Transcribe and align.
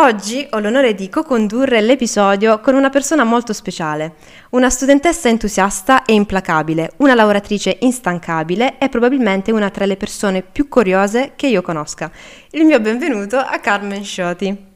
Oggi 0.00 0.46
ho 0.52 0.60
l'onore 0.60 0.94
di 0.94 1.08
co-condurre 1.08 1.80
l'episodio 1.80 2.60
con 2.60 2.76
una 2.76 2.88
persona 2.88 3.24
molto 3.24 3.52
speciale, 3.52 4.14
una 4.50 4.70
studentessa 4.70 5.28
entusiasta 5.28 6.04
e 6.04 6.12
implacabile, 6.12 6.92
una 6.98 7.16
lavoratrice 7.16 7.78
instancabile 7.80 8.78
e 8.78 8.88
probabilmente 8.88 9.50
una 9.50 9.70
tra 9.70 9.86
le 9.86 9.96
persone 9.96 10.42
più 10.42 10.68
curiose 10.68 11.32
che 11.34 11.48
io 11.48 11.62
conosca. 11.62 12.12
Il 12.50 12.64
mio 12.64 12.78
benvenuto 12.78 13.38
a 13.38 13.58
Carmen 13.58 14.04
Scioti. 14.04 14.66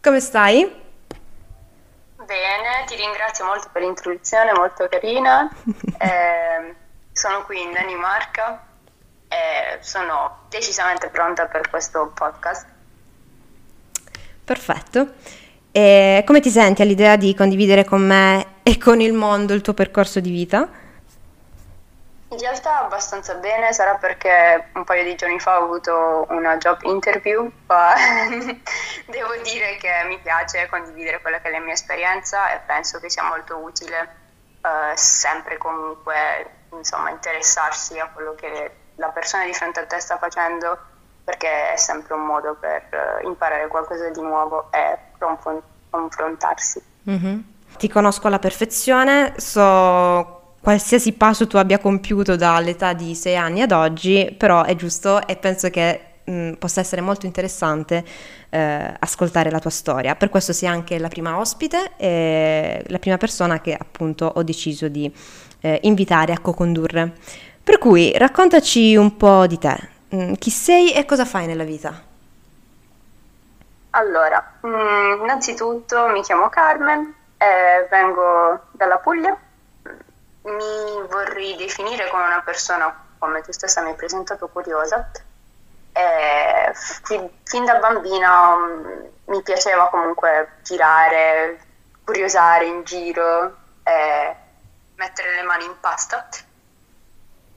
Come 0.00 0.18
stai? 0.18 0.62
Bene, 2.16 2.84
ti 2.86 2.96
ringrazio 2.96 3.44
molto 3.44 3.68
per 3.70 3.82
l'introduzione, 3.82 4.52
molto 4.52 4.88
carina. 4.90 5.48
Eh, 6.02 6.74
sono 7.12 7.44
qui 7.44 7.62
in 7.62 7.70
Danimarca 7.70 8.66
e 9.28 9.78
sono 9.80 10.46
decisamente 10.48 11.08
pronta 11.10 11.46
per 11.46 11.70
questo 11.70 12.10
podcast. 12.12 12.71
Perfetto. 14.44 15.14
E 15.70 16.22
come 16.26 16.40
ti 16.40 16.50
senti 16.50 16.82
all'idea 16.82 17.16
di 17.16 17.34
condividere 17.34 17.84
con 17.84 18.06
me 18.06 18.46
e 18.62 18.78
con 18.78 19.00
il 19.00 19.12
mondo 19.12 19.54
il 19.54 19.62
tuo 19.62 19.74
percorso 19.74 20.20
di 20.20 20.30
vita? 20.30 20.68
In 22.28 22.38
realtà 22.38 22.80
abbastanza 22.80 23.34
bene, 23.34 23.74
sarà 23.74 23.96
perché 23.96 24.70
un 24.72 24.84
paio 24.84 25.04
di 25.04 25.14
giorni 25.16 25.38
fa 25.38 25.60
ho 25.60 25.64
avuto 25.64 26.26
una 26.30 26.56
job 26.56 26.80
interview, 26.84 27.50
ma 27.66 27.92
devo 29.04 29.36
dire 29.42 29.76
che 29.76 29.90
mi 30.06 30.18
piace 30.18 30.66
condividere 30.70 31.20
quella 31.20 31.40
che 31.40 31.48
è 31.48 31.50
la 31.50 31.60
mia 31.60 31.74
esperienza 31.74 32.50
e 32.54 32.60
penso 32.64 33.00
che 33.00 33.10
sia 33.10 33.22
molto 33.24 33.58
utile 33.58 34.16
eh, 34.62 34.96
sempre 34.96 35.58
comunque 35.58 36.14
insomma, 36.70 37.10
interessarsi 37.10 37.98
a 37.98 38.08
quello 38.08 38.34
che 38.34 38.76
la 38.96 39.08
persona 39.08 39.44
di 39.44 39.52
fronte 39.52 39.80
a 39.80 39.86
te 39.86 40.00
sta 40.00 40.16
facendo 40.16 40.78
perché 41.24 41.72
è 41.72 41.76
sempre 41.76 42.14
un 42.14 42.24
modo 42.24 42.56
per 42.58 42.82
uh, 42.90 43.26
imparare 43.26 43.68
qualcosa 43.68 44.08
di 44.10 44.20
nuovo 44.20 44.68
e 44.72 44.98
confron- 45.18 45.62
confrontarsi. 45.90 46.82
Mm-hmm. 47.08 47.38
Ti 47.76 47.88
conosco 47.88 48.26
alla 48.26 48.38
perfezione, 48.38 49.34
so 49.36 50.40
qualsiasi 50.60 51.12
passo 51.12 51.46
tu 51.46 51.56
abbia 51.56 51.78
compiuto 51.78 52.36
dall'età 52.36 52.92
di 52.92 53.14
sei 53.14 53.36
anni 53.36 53.62
ad 53.62 53.72
oggi, 53.72 54.34
però 54.36 54.62
è 54.62 54.76
giusto 54.76 55.26
e 55.26 55.36
penso 55.36 55.70
che 55.70 56.00
mh, 56.24 56.32
mm, 56.32 56.52
possa 56.54 56.80
essere 56.80 57.00
molto 57.00 57.26
interessante 57.26 58.04
eh, 58.50 58.94
ascoltare 58.98 59.50
la 59.50 59.58
tua 59.58 59.70
storia. 59.70 60.14
Per 60.14 60.28
questo 60.28 60.52
sei 60.52 60.68
anche 60.68 60.98
la 60.98 61.08
prima 61.08 61.38
ospite 61.38 61.92
e 61.96 62.84
la 62.86 62.98
prima 62.98 63.16
persona 63.16 63.60
che 63.60 63.74
appunto 63.74 64.30
ho 64.32 64.42
deciso 64.42 64.88
di 64.88 65.12
eh, 65.60 65.78
invitare 65.82 66.32
a 66.32 66.38
co-condurre. 66.38 67.12
Per 67.64 67.78
cui 67.78 68.12
raccontaci 68.16 68.96
un 68.96 69.16
po' 69.16 69.46
di 69.46 69.58
te, 69.58 69.76
Mm, 70.14 70.34
chi 70.34 70.50
sei 70.50 70.92
e 70.92 71.04
cosa 71.06 71.24
fai 71.24 71.46
nella 71.46 71.64
vita? 71.64 72.10
Allora, 73.90 74.58
mm, 74.66 75.20
innanzitutto 75.22 76.08
mi 76.08 76.22
chiamo 76.22 76.48
Carmen, 76.48 77.14
eh, 77.38 77.86
vengo 77.90 78.66
dalla 78.72 78.98
Puglia, 78.98 79.36
mi 80.42 81.06
vorrei 81.08 81.56
definire 81.56 82.08
come 82.08 82.24
una 82.24 82.42
persona, 82.42 82.94
come 83.18 83.42
tu 83.42 83.52
stessa 83.52 83.82
mi 83.82 83.90
hai 83.90 83.94
presentato, 83.96 84.48
curiosa. 84.48 85.10
Eh, 85.92 86.72
fin, 87.44 87.64
da 87.64 87.78
bambina 87.78 88.54
um, 88.54 89.10
mi 89.26 89.42
piaceva 89.42 89.88
comunque 89.88 90.58
girare, 90.62 91.60
curiosare 92.04 92.66
in 92.66 92.82
giro, 92.84 93.56
eh, 93.82 94.36
mettere 94.96 95.34
le 95.36 95.42
mani 95.42 95.64
in 95.66 95.78
pasta. 95.80 96.26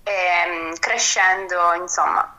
E, 0.04 0.46
mm, 0.48 0.74
crescendo, 0.80 1.74
insomma, 1.74 2.35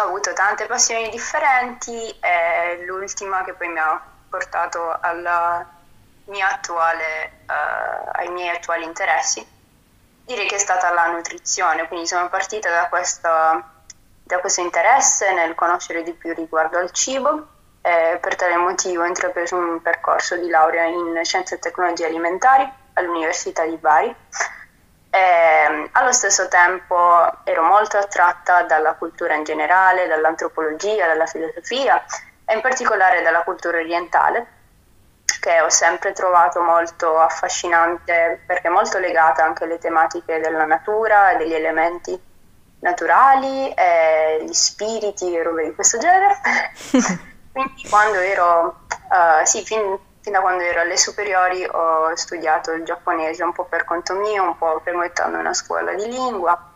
ho 0.00 0.02
avuto 0.04 0.32
tante 0.32 0.66
passioni 0.66 1.08
differenti 1.10 2.10
e 2.20 2.84
l'ultima 2.86 3.44
che 3.44 3.52
poi 3.52 3.68
mi 3.68 3.78
ha 3.78 4.00
portato 4.28 4.90
attuale, 6.40 7.32
uh, 7.46 8.08
ai 8.12 8.28
miei 8.30 8.56
attuali 8.56 8.84
interessi, 8.84 9.46
direi 10.24 10.46
che 10.46 10.54
è 10.56 10.58
stata 10.58 10.92
la 10.92 11.10
nutrizione, 11.10 11.88
quindi 11.88 12.06
sono 12.06 12.28
partita 12.28 12.70
da 12.70 12.88
questo, 12.88 13.28
da 14.22 14.38
questo 14.38 14.60
interesse 14.60 15.32
nel 15.32 15.54
conoscere 15.54 16.02
di 16.02 16.12
più 16.12 16.32
riguardo 16.32 16.78
al 16.78 16.90
cibo 16.92 17.48
e 17.82 18.18
per 18.20 18.36
tale 18.36 18.56
motivo 18.56 19.02
ho 19.02 19.06
intrapreso 19.06 19.56
un 19.56 19.82
percorso 19.82 20.36
di 20.36 20.48
laurea 20.48 20.84
in 20.84 21.20
scienze 21.24 21.56
e 21.56 21.58
tecnologie 21.58 22.06
alimentari 22.06 22.70
all'Università 22.94 23.66
di 23.66 23.76
Bari 23.76 24.14
e, 25.14 25.18
ehm, 25.18 25.88
allo 25.92 26.12
stesso 26.12 26.48
tempo 26.48 26.96
ero 27.44 27.62
molto 27.62 27.98
attratta 27.98 28.62
dalla 28.62 28.94
cultura 28.94 29.34
in 29.34 29.44
generale, 29.44 30.06
dall'antropologia, 30.06 31.06
dalla 31.06 31.26
filosofia 31.26 32.02
e 32.46 32.54
in 32.54 32.62
particolare 32.62 33.20
dalla 33.20 33.42
cultura 33.42 33.76
orientale 33.78 34.46
che 35.38 35.60
ho 35.60 35.68
sempre 35.68 36.12
trovato 36.12 36.62
molto 36.62 37.18
affascinante 37.18 38.42
perché 38.46 38.68
è 38.68 38.70
molto 38.70 38.98
legata 38.98 39.44
anche 39.44 39.64
alle 39.64 39.78
tematiche 39.78 40.40
della 40.40 40.64
natura 40.64 41.32
e 41.32 41.36
degli 41.36 41.54
elementi 41.54 42.30
naturali, 42.78 43.72
e 43.74 44.44
gli 44.44 44.52
spiriti 44.52 45.34
e 45.34 45.42
robe 45.42 45.64
di 45.64 45.74
questo 45.74 45.98
genere. 45.98 46.38
Quindi 47.52 47.88
quando 47.88 48.18
ero, 48.18 48.84
uh, 48.88 49.44
sì, 49.44 49.62
fin, 49.64 49.98
fin 50.22 50.32
da 50.32 50.40
quando 50.40 50.62
ero 50.62 50.80
alle 50.80 50.96
superiori 50.96 51.64
ho 51.64 52.14
studiato 52.14 52.70
il 52.72 52.84
giapponese 52.84 53.42
un 53.42 53.52
po' 53.52 53.64
per 53.64 53.84
conto 53.84 54.14
mio, 54.14 54.44
un 54.44 54.56
po' 54.56 54.80
frequentando 54.82 55.36
una 55.36 55.52
scuola 55.52 55.92
di 55.94 56.06
lingua. 56.06 56.74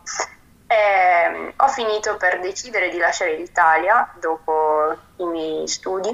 E 0.67 1.29
mm, 1.29 1.49
ho 1.55 1.67
finito 1.69 2.17
per 2.17 2.41
decidere 2.41 2.89
di 2.89 2.97
lasciare 2.97 3.37
l'Italia 3.37 4.13
dopo 4.19 4.93
i 5.17 5.25
miei 5.25 5.65
studi, 5.67 6.09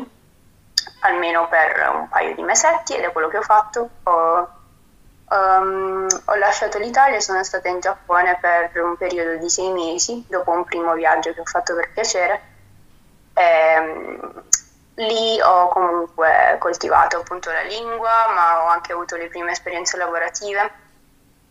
almeno 1.02 1.48
per 1.50 1.90
un 1.92 2.08
paio 2.08 2.36
di 2.36 2.44
mesetti, 2.44 2.96
ed 2.96 3.04
è 3.04 3.12
quello 3.12 3.30
che 3.30 3.38
ho 3.38 3.42
fatto. 3.42 3.90
Ho, 4.04 4.50
um, 5.30 6.08
ho 6.26 6.36
lasciato 6.36 6.78
l'Italia 6.78 7.18
e 7.18 7.22
sono 7.22 7.44
stata 7.44 7.68
in 7.68 7.80
Giappone 7.80 8.38
per 8.40 8.72
un 8.84 8.96
periodo 8.96 9.38
di 9.38 9.50
sei 9.50 9.72
mesi, 9.72 10.24
dopo 10.30 10.52
un 10.52 10.66
primo 10.66 10.94
viaggio 10.94 11.34
che 11.34 11.40
ho 11.40 11.46
fatto 11.46 11.74
per 11.74 11.92
piacere. 11.92 12.42
E, 13.34 13.80
mm, 13.80 14.38
Lì 14.96 15.42
ho 15.42 15.70
comunque 15.70 16.58
coltivato 16.60 17.18
appunto 17.18 17.52
la 17.52 17.62
lingua, 17.62 18.28
ma 18.34 18.64
ho 18.64 18.68
anche 18.68 18.94
avuto 18.94 19.16
le 19.16 19.28
prime 19.28 19.52
esperienze 19.52 19.98
lavorative 19.98 20.72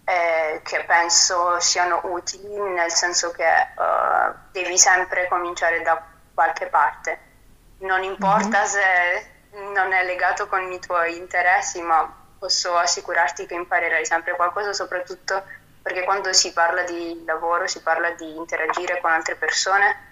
eh, 0.05 0.61
che 0.63 0.85
penso 0.85 1.59
siano 1.61 2.01
utili, 2.05 2.57
nel 2.71 2.91
senso 2.91 3.31
che 3.31 3.45
uh, 3.45 4.35
devi 4.53 4.79
sempre 4.79 5.29
cominciare 5.29 5.83
da 5.83 6.03
qualche 6.35 6.67
parte. 6.67 7.19
Non 7.79 8.03
importa 8.03 8.59
mm-hmm. 8.59 8.67
se 8.67 9.31
non 9.75 9.93
è 9.93 10.05
legato 10.05 10.47
con 10.47 10.71
i 10.71 10.79
tuoi 10.79 11.17
interessi, 11.17 11.81
ma 11.83 12.13
posso 12.39 12.77
assicurarti 12.77 13.47
che 13.47 13.55
imparerai 13.55 14.05
sempre 14.05 14.35
qualcosa, 14.35 14.73
soprattutto 14.73 15.45
perché 15.83 16.05
quando 16.05 16.33
si 16.33 16.53
parla 16.53 16.83
di 16.85 17.23
lavoro 17.27 17.67
si 17.67 17.81
parla 17.83 18.11
di 18.11 18.37
interagire 18.37 19.01
con 19.01 19.11
altre 19.11 19.35
persone 19.35 20.11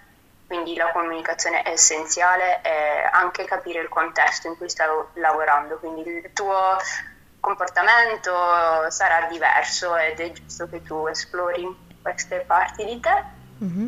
quindi 0.51 0.75
la 0.75 0.91
comunicazione 0.91 1.61
è 1.61 1.69
essenziale 1.69 2.61
e 2.61 3.07
anche 3.09 3.45
capire 3.45 3.79
il 3.79 3.87
contesto 3.87 4.47
in 4.47 4.57
cui 4.57 4.67
stai 4.67 4.89
lavorando, 5.13 5.77
quindi 5.77 6.01
il 6.01 6.29
tuo 6.33 6.75
comportamento 7.39 8.33
sarà 8.89 9.27
diverso 9.27 9.95
ed 9.95 10.19
è 10.19 10.29
giusto 10.33 10.67
che 10.67 10.83
tu 10.83 11.07
esplori 11.07 11.65
queste 12.01 12.43
parti 12.45 12.83
di 12.83 12.99
te. 12.99 13.39
Mm-hmm. 13.63 13.87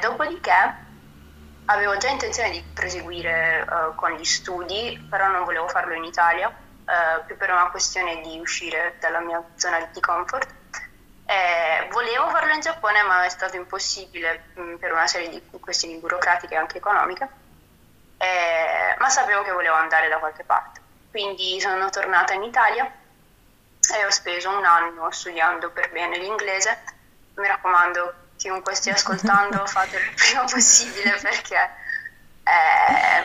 dopodiché 0.00 0.74
avevo 1.66 1.96
già 1.98 2.08
intenzione 2.08 2.50
di 2.50 2.64
proseguire 2.74 3.64
uh, 3.64 3.94
con 3.94 4.10
gli 4.14 4.24
studi, 4.24 5.06
però 5.08 5.28
non 5.28 5.44
volevo 5.44 5.68
farlo 5.68 5.94
in 5.94 6.02
Italia, 6.02 6.48
uh, 6.48 7.24
più 7.26 7.36
per 7.36 7.50
una 7.50 7.70
questione 7.70 8.22
di 8.22 8.40
uscire 8.40 8.96
dalla 8.98 9.20
mia 9.20 9.40
zona 9.54 9.88
di 9.92 10.00
comfort 10.00 10.58
eh, 11.30 11.88
volevo 11.92 12.28
farlo 12.30 12.52
in 12.52 12.60
Giappone, 12.60 13.02
ma 13.02 13.24
è 13.24 13.28
stato 13.28 13.54
impossibile 13.54 14.46
mh, 14.54 14.60
mm, 14.60 14.74
per 14.76 14.90
una 14.90 15.06
serie 15.06 15.28
di 15.28 15.40
questioni 15.60 15.96
burocratiche 15.98 16.54
e 16.54 16.56
anche 16.56 16.78
economiche, 16.78 17.28
eh, 18.18 18.96
ma 18.98 19.08
sapevo 19.08 19.42
che 19.42 19.52
volevo 19.52 19.76
andare 19.76 20.08
da 20.08 20.18
qualche 20.18 20.42
parte. 20.42 20.80
Quindi 21.08 21.60
sono 21.60 21.88
tornata 21.88 22.32
in 22.32 22.42
Italia 22.42 22.84
e 22.84 24.04
ho 24.04 24.10
speso 24.10 24.50
un 24.50 24.64
anno 24.64 25.08
studiando 25.12 25.70
per 25.70 25.92
bene 25.92 26.18
l'inglese. 26.18 26.82
Mi 27.36 27.46
raccomando, 27.46 28.12
chiunque 28.36 28.74
stia 28.74 28.94
ascoltando, 28.94 29.64
fatelo 29.70 30.02
il 30.02 30.14
prima 30.16 30.44
possibile 30.50 31.16
perché... 31.22 31.78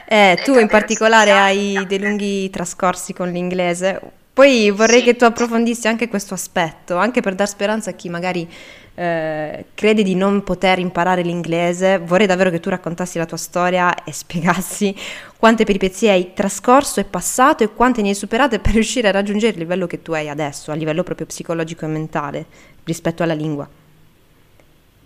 Eh, 0.07 0.31
eh, 0.31 0.41
tu 0.44 0.59
in 0.59 0.68
particolare 0.68 1.31
hai 1.31 1.83
dei 1.88 2.00
lunghi 2.00 2.51
trascorsi 2.51 3.13
con 3.13 3.31
l'inglese, 3.31 4.00
poi 4.35 4.69
vorrei 4.69 4.99
sì. 4.99 5.05
che 5.05 5.15
tu 5.15 5.23
approfondissi 5.23 5.87
anche 5.87 6.09
questo 6.09 6.33
aspetto, 6.33 6.97
anche 6.97 7.21
per 7.21 7.35
dar 7.35 7.47
speranza 7.47 7.91
a 7.91 7.93
chi 7.93 8.09
magari 8.09 8.45
eh, 8.93 9.67
crede 9.73 10.03
di 10.03 10.13
non 10.13 10.43
poter 10.43 10.77
imparare 10.77 11.21
l'inglese. 11.21 11.99
Vorrei 11.99 12.27
davvero 12.27 12.49
che 12.49 12.59
tu 12.59 12.69
raccontassi 12.69 13.17
la 13.17 13.25
tua 13.25 13.37
storia 13.37 14.03
e 14.03 14.11
spiegassi 14.11 14.93
quante 15.37 15.63
peripezie 15.63 16.11
hai 16.11 16.33
trascorso 16.33 16.99
e 16.99 17.05
passato 17.05 17.63
e 17.63 17.71
quante 17.73 18.01
ne 18.01 18.09
hai 18.09 18.15
superate 18.15 18.59
per 18.59 18.73
riuscire 18.73 19.07
a 19.07 19.11
raggiungere 19.11 19.53
il 19.53 19.59
livello 19.59 19.87
che 19.87 20.01
tu 20.01 20.11
hai 20.11 20.27
adesso, 20.27 20.69
a 20.69 20.75
livello 20.75 21.03
proprio 21.03 21.27
psicologico 21.27 21.85
e 21.85 21.88
mentale, 21.88 22.45
rispetto 22.83 23.23
alla 23.23 23.33
lingua. 23.33 23.65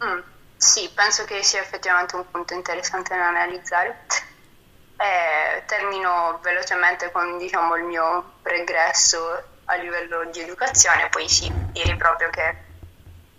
Mm, 0.03 0.19
sì, 0.57 0.89
penso 0.91 1.23
che 1.25 1.43
sia 1.43 1.61
effettivamente 1.61 2.15
un 2.15 2.25
punto 2.31 2.55
interessante 2.55 3.15
da 3.15 3.27
analizzare. 3.27 3.95
E 5.01 5.63
termino 5.65 6.39
velocemente 6.41 7.11
con 7.11 7.37
diciamo, 7.37 7.75
il 7.75 7.83
mio 7.83 8.39
pregresso 8.41 9.61
a 9.65 9.75
livello 9.75 10.25
di 10.25 10.41
educazione, 10.41 11.07
poi 11.09 11.29
sì, 11.29 11.49
direi 11.71 11.95
proprio 11.95 12.29
che 12.29 12.55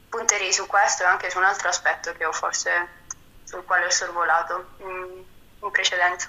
punterei 0.09 0.53
su 0.53 0.67
questo 0.67 1.03
e 1.03 1.07
anche 1.07 1.31
su 1.31 1.39
un 1.39 1.45
altro 1.45 1.69
aspetto 1.69 2.13
che 2.13 2.25
ho 2.25 2.33
forse 2.33 2.89
sul 3.43 3.65
quale 3.65 3.87
ho 3.87 3.91
sorvolato 3.91 4.75
in, 4.79 5.25
in 5.61 5.71
precedenza. 5.71 6.29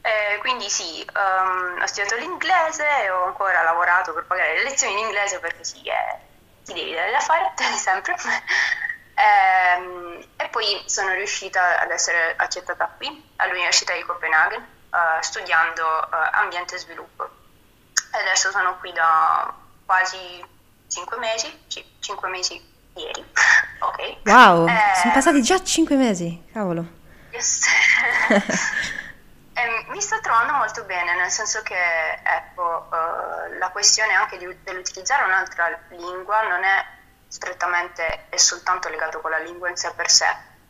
E 0.00 0.38
quindi 0.40 0.68
sì, 0.70 1.04
um, 1.14 1.80
ho 1.80 1.86
studiato 1.86 2.16
l'inglese 2.16 2.86
e 3.04 3.10
ho 3.10 3.24
ancora 3.24 3.62
lavorato 3.62 4.12
per 4.14 4.26
pagare 4.26 4.54
le 4.56 4.62
lezioni 4.64 4.92
in 4.94 4.98
inglese 5.06 5.38
perché 5.40 5.64
sì, 5.64 5.80
è, 5.88 6.20
ti 6.62 6.72
devi 6.74 6.94
dare 6.94 7.10
da 7.10 7.20
fare, 7.20 7.52
sempre. 7.76 8.14
E, 9.18 9.74
ehm, 9.74 10.24
e, 10.36 10.48
poi 10.48 10.82
sono 10.86 11.12
riuscita 11.14 11.80
ad 11.80 11.90
essere 11.90 12.34
accettata 12.36 12.88
qui 12.96 13.32
all'Università 13.36 13.92
di 13.94 14.04
Copenaghen 14.04 14.60
uh, 14.90 15.20
studiando 15.20 15.82
uh, 15.82 16.28
ambiente 16.32 16.76
e 16.76 16.78
sviluppo. 16.78 17.28
E 18.12 18.18
adesso 18.18 18.50
sono 18.52 18.78
qui 18.78 18.92
da 18.92 19.52
quasi 19.84 20.44
5 20.88 21.18
mesi, 21.18 21.64
sì, 21.66 21.84
5 21.98 22.28
mesi 22.28 22.62
ieri. 22.94 23.24
ok. 23.80 24.16
Wow, 24.24 24.68
eh, 24.68 24.94
sono 25.00 25.12
passati 25.12 25.42
già 25.42 25.62
5 25.62 25.96
mesi, 25.96 26.44
cavolo. 26.52 26.86
Yes. 27.32 27.66
e 29.52 29.86
mi 29.88 30.00
sto 30.00 30.20
trovando 30.20 30.52
molto 30.52 30.84
bene, 30.84 31.16
nel 31.16 31.30
senso 31.30 31.60
che 31.62 32.20
ecco, 32.22 32.88
uh, 32.88 33.58
la 33.58 33.70
questione 33.70 34.14
anche 34.14 34.38
di, 34.38 34.62
dell'utilizzare 34.62 35.24
un'altra 35.24 35.76
lingua 35.88 36.42
non 36.42 36.62
è 36.62 36.96
strettamente 37.28 38.26
e 38.30 38.38
soltanto 38.38 38.88
legato 38.88 39.20
con 39.20 39.30
la 39.30 39.38
lingua 39.38 39.68
in 39.68 39.76
sé 39.76 39.92
per 39.94 40.10
sé, 40.10 40.26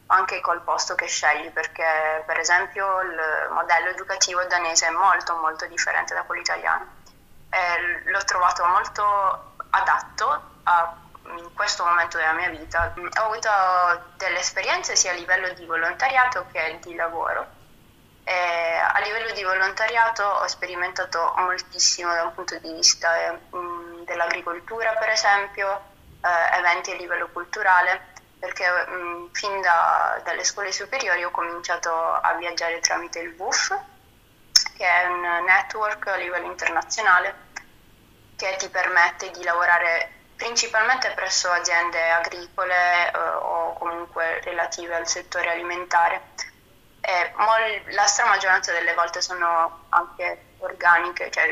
ma 0.07 0.17
anche 0.17 0.41
col 0.41 0.61
posto 0.63 0.95
che 0.95 1.07
scegli, 1.07 1.51
perché 1.51 2.23
per 2.27 2.39
esempio 2.39 3.01
il 3.03 3.49
modello 3.51 3.91
educativo 3.91 4.45
danese 4.45 4.87
è 4.87 4.91
molto 4.91 5.37
molto 5.37 5.67
differente 5.67 6.15
da 6.15 6.23
quello 6.23 6.41
italiano. 6.41 6.97
E 7.51 8.11
l'ho 8.11 8.25
trovato 8.25 8.65
molto 8.67 9.55
adatto 9.71 10.43
a, 10.65 10.95
in 11.37 11.55
questo 11.55 11.85
momento 11.85 12.17
della 12.17 12.33
mia 12.33 12.51
vita. 12.51 12.93
Ho 12.97 13.23
avuto 13.23 13.49
delle 14.17 14.41
esperienze 14.41 14.97
sia 14.97 15.13
a 15.13 15.15
livello 15.15 15.53
di 15.53 15.65
volontariato 15.65 16.47
che 16.53 16.79
di 16.83 16.95
lavoro. 16.95 17.57
E 18.25 18.33
a 18.33 18.99
livello 19.01 19.31
di 19.33 19.43
volontariato 19.43 20.23
ho 20.23 20.47
sperimentato 20.47 21.33
moltissimo 21.37 22.13
da 22.13 22.25
un 22.25 22.35
punto 22.35 22.59
di 22.59 22.73
vista 22.73 23.17
eh, 23.17 23.39
dell'agricoltura, 24.05 24.93
per 24.97 25.09
esempio, 25.09 25.97
eh, 26.21 26.59
eventi 26.59 26.91
a 26.93 26.97
livello 26.97 27.29
culturale 27.29 28.17
perché 28.39 28.69
mh, 28.69 28.93
mm, 28.95 29.27
fin 29.33 29.61
da, 29.61 30.21
dalle 30.25 30.45
scuole 30.45 30.73
superiori 30.73 31.25
ho 31.25 31.31
cominciato 31.31 31.91
a 31.91 32.35
viaggiare 32.35 32.81
tramite 32.81 33.19
il 33.19 33.35
WUF, 33.37 33.77
che 34.77 34.87
è 34.87 35.07
un 35.07 35.21
network 35.45 36.07
a 36.07 36.17
livello 36.17 36.47
internazionale 36.47 37.47
che 38.37 38.55
ti 38.59 38.69
permette 38.69 39.31
di 39.33 39.43
lavorare 39.43 40.13
principalmente 40.37 41.11
presso 41.17 41.51
aziende 41.51 42.11
agricole 42.11 43.11
eh, 43.11 43.19
o 43.19 43.73
comunque 43.73 44.41
relative 44.45 44.95
al 44.95 45.09
settore 45.09 45.51
alimentare. 45.51 46.37
E 47.01 47.33
la 47.91 48.07
stramaggioranza 48.07 48.71
delle 48.73 48.95
volte 48.95 49.21
sono 49.21 49.87
anche 49.89 50.55
organiche, 50.59 51.31
cioè 51.31 51.51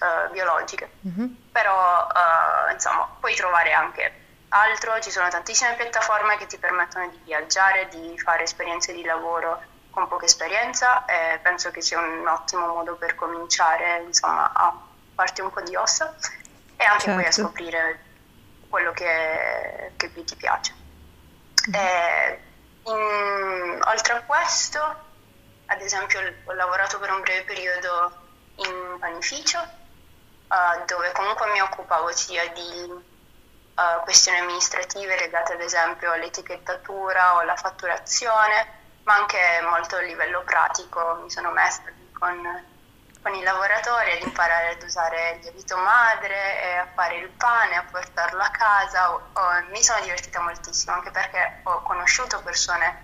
uh, 0.00 0.30
biologiche, 0.32 0.90
mm-hmm. 1.06 1.26
però 1.52 2.06
uh, 2.06 2.72
insomma 2.72 3.08
puoi 3.18 3.34
trovare 3.34 3.72
anche 3.72 4.26
altro, 4.48 4.98
ci 5.00 5.10
sono 5.10 5.28
tantissime 5.28 5.74
piattaforme 5.74 6.36
che 6.36 6.46
ti 6.46 6.58
permettono 6.58 7.08
di 7.08 7.20
viaggiare, 7.24 7.88
di 7.88 8.18
fare 8.18 8.44
esperienze 8.44 8.92
di 8.92 9.04
lavoro 9.04 9.60
con 9.90 10.08
poca 10.08 10.26
esperienza 10.26 11.04
e 11.04 11.38
penso 11.42 11.70
che 11.70 11.82
sia 11.82 11.98
un 11.98 12.26
ottimo 12.26 12.66
modo 12.66 12.96
per 12.96 13.14
cominciare 13.14 14.02
insomma 14.06 14.52
a 14.52 14.72
farti 15.14 15.40
un 15.40 15.50
po' 15.50 15.60
di 15.62 15.74
ossa 15.74 16.14
e 16.76 16.84
anche 16.84 17.04
certo. 17.04 17.14
poi 17.14 17.26
a 17.26 17.30
certo. 17.30 17.40
scoprire 17.40 18.04
quello 18.68 18.92
che, 18.92 19.92
che 19.96 20.08
più 20.10 20.24
ti 20.24 20.36
piace. 20.36 20.74
Mm-hmm. 21.70 22.46
In, 22.84 23.80
oltre 23.84 24.14
a 24.14 24.22
questo, 24.22 24.78
ad 25.66 25.80
esempio, 25.80 26.20
ho 26.44 26.52
lavorato 26.52 26.98
per 26.98 27.10
un 27.10 27.20
breve 27.20 27.42
periodo 27.44 28.12
in 28.56 28.96
panificio 28.98 29.58
uh, 30.48 30.84
dove 30.84 31.12
comunque 31.12 31.50
mi 31.50 31.60
occupavo 31.60 32.10
sia 32.12 32.48
di 32.48 32.90
uh, 32.90 34.02
questioni 34.02 34.38
amministrative 34.38 35.18
legate 35.18 35.52
ad 35.52 35.60
esempio 35.60 36.12
all'etichettatura 36.12 37.34
o 37.34 37.38
alla 37.38 37.56
fatturazione, 37.56 38.76
ma 39.04 39.14
anche 39.14 39.38
molto 39.62 39.96
a 39.96 40.00
livello 40.00 40.42
pratico 40.42 41.20
mi 41.22 41.30
sono 41.30 41.50
messa 41.50 41.82
con, 42.12 42.64
con 43.22 43.34
i 43.34 43.42
lavoratori 43.42 44.12
ad 44.12 44.22
imparare 44.22 44.72
ad 44.72 44.82
usare 44.82 45.30
il 45.36 45.40
lievito 45.40 45.76
madre, 45.78 46.78
a 46.78 46.88
fare 46.94 47.16
il 47.16 47.28
pane, 47.28 47.76
a 47.76 47.84
portarlo 47.90 48.42
a 48.42 48.50
casa. 48.50 49.14
Oh, 49.14 49.28
oh, 49.32 49.62
mi 49.70 49.82
sono 49.82 50.00
divertita 50.00 50.40
moltissimo 50.40 50.94
anche 50.94 51.10
perché 51.10 51.60
ho 51.62 51.82
conosciuto 51.82 52.42
persone 52.42 53.02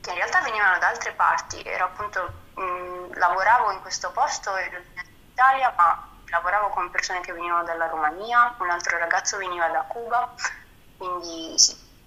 che 0.00 0.10
in 0.10 0.16
realtà 0.16 0.40
venivano 0.42 0.78
da 0.78 0.88
altre 0.88 1.12
parti, 1.12 1.60
ero 1.62 1.86
appunto 1.86 2.32
mh, 2.54 3.18
lavoravo 3.18 3.72
in 3.72 3.80
questo 3.80 4.10
posto 4.12 4.56
in 4.56 4.82
Italia, 5.32 5.72
ma 5.76 6.08
lavoravo 6.30 6.68
con 6.68 6.90
persone 6.90 7.20
che 7.20 7.32
venivano 7.32 7.64
dalla 7.64 7.86
Romania, 7.86 8.54
un 8.58 8.70
altro 8.70 8.98
ragazzo 8.98 9.36
veniva 9.38 9.68
da 9.68 9.84
Cuba, 9.88 10.34
quindi 10.96 11.54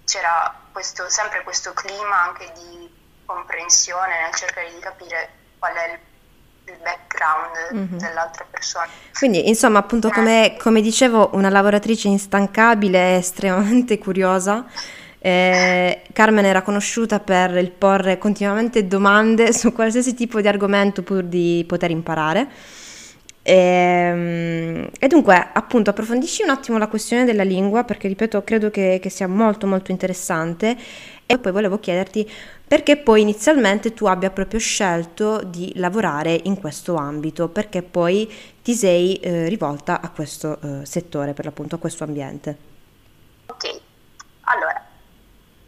c'era 0.04 0.54
questo, 0.72 1.08
sempre 1.08 1.42
questo 1.42 1.72
clima 1.72 2.22
anche 2.22 2.52
di 2.54 2.90
comprensione 3.24 4.22
nel 4.22 4.34
cercare 4.34 4.70
di 4.72 4.78
capire 4.80 5.30
qual 5.58 5.74
è 5.74 5.92
il, 5.92 6.72
il 6.72 6.78
background 6.82 7.74
mm-hmm. 7.74 7.98
dell'altra 7.98 8.44
persona. 8.48 8.88
Quindi 9.16 9.48
insomma 9.48 9.78
appunto 9.78 10.08
eh. 10.08 10.12
come, 10.12 10.56
come 10.60 10.80
dicevo 10.80 11.30
una 11.32 11.48
lavoratrice 11.48 12.08
instancabile 12.08 13.16
estremamente 13.16 13.98
curiosa. 13.98 14.66
Eh, 15.24 16.02
Carmen 16.12 16.44
era 16.44 16.62
conosciuta 16.62 17.20
per 17.20 17.56
il 17.56 17.70
porre 17.70 18.18
continuamente 18.18 18.88
domande 18.88 19.52
su 19.52 19.72
qualsiasi 19.72 20.14
tipo 20.14 20.40
di 20.40 20.48
argomento 20.48 21.02
pur 21.02 21.22
di 21.22 21.64
poter 21.66 21.90
imparare. 21.90 22.48
E, 23.42 23.52
ehm, 23.52 24.90
e, 24.98 25.06
dunque, 25.08 25.50
appunto, 25.52 25.90
approfondisci 25.90 26.42
un 26.42 26.50
attimo 26.50 26.78
la 26.78 26.86
questione 26.88 27.24
della 27.24 27.42
lingua 27.42 27.84
perché, 27.84 28.08
ripeto, 28.08 28.42
credo 28.44 28.70
che, 28.70 28.98
che, 29.02 29.10
sia 29.10 29.26
molto 29.26 29.66
molto 29.66 29.90
interessante 29.90 30.76
e 31.26 31.38
poi 31.38 31.52
volevo 31.52 31.78
chiederti 31.78 32.30
perché 32.72 32.96
poi 32.96 33.20
inizialmente 33.20 33.92
tu 33.92 34.06
abbia 34.06 34.30
proprio 34.30 34.58
scelto 34.58 35.42
di 35.42 35.72
lavorare 35.76 36.40
in 36.44 36.58
questo 36.58 36.94
ambito, 36.94 37.48
perché 37.48 37.82
poi 37.82 38.32
ti 38.62 38.74
sei 38.74 39.16
eh, 39.16 39.48
rivolta 39.48 40.00
a 40.00 40.08
questo 40.08 40.58
eh, 40.62 40.86
settore, 40.86 41.34
per 41.34 41.44
l'appunto 41.44 41.74
a 41.74 41.78
questo 41.78 42.04
ambiente. 42.04 42.56
Ok, 43.46 43.80
allora, 44.42 44.86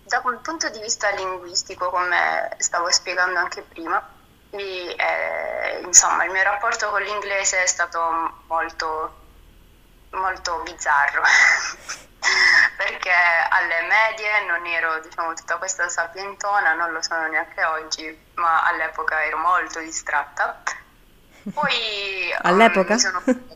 da 0.04 0.20
quel 0.22 0.38
punto 0.38 0.70
di 0.70 0.78
vista 0.78 1.10
linguistico, 1.10 1.90
come 1.90 2.54
stavo 2.56 2.90
spiegando 2.90 3.38
anche 3.38 3.62
prima, 3.68 4.02
quindi, 4.54 4.94
eh, 4.94 5.80
insomma, 5.84 6.24
il 6.24 6.30
mio 6.30 6.42
rapporto 6.44 6.88
con 6.90 7.02
l'inglese 7.02 7.64
è 7.64 7.66
stato 7.66 8.42
molto, 8.46 9.22
molto 10.10 10.62
bizzarro. 10.62 11.22
perché 12.76 13.12
alle 13.50 13.82
medie 13.82 14.46
non 14.46 14.64
ero 14.64 15.00
diciamo, 15.00 15.34
tutta 15.34 15.56
questa 15.56 15.88
sapientona, 15.88 16.72
non 16.72 16.92
lo 16.92 17.02
sono 17.02 17.26
neanche 17.26 17.64
oggi, 17.64 18.26
ma 18.34 18.64
all'epoca 18.64 19.24
ero 19.24 19.38
molto 19.38 19.80
distratta. 19.80 20.62
Poi 21.52 22.32
all'epoca? 22.42 22.96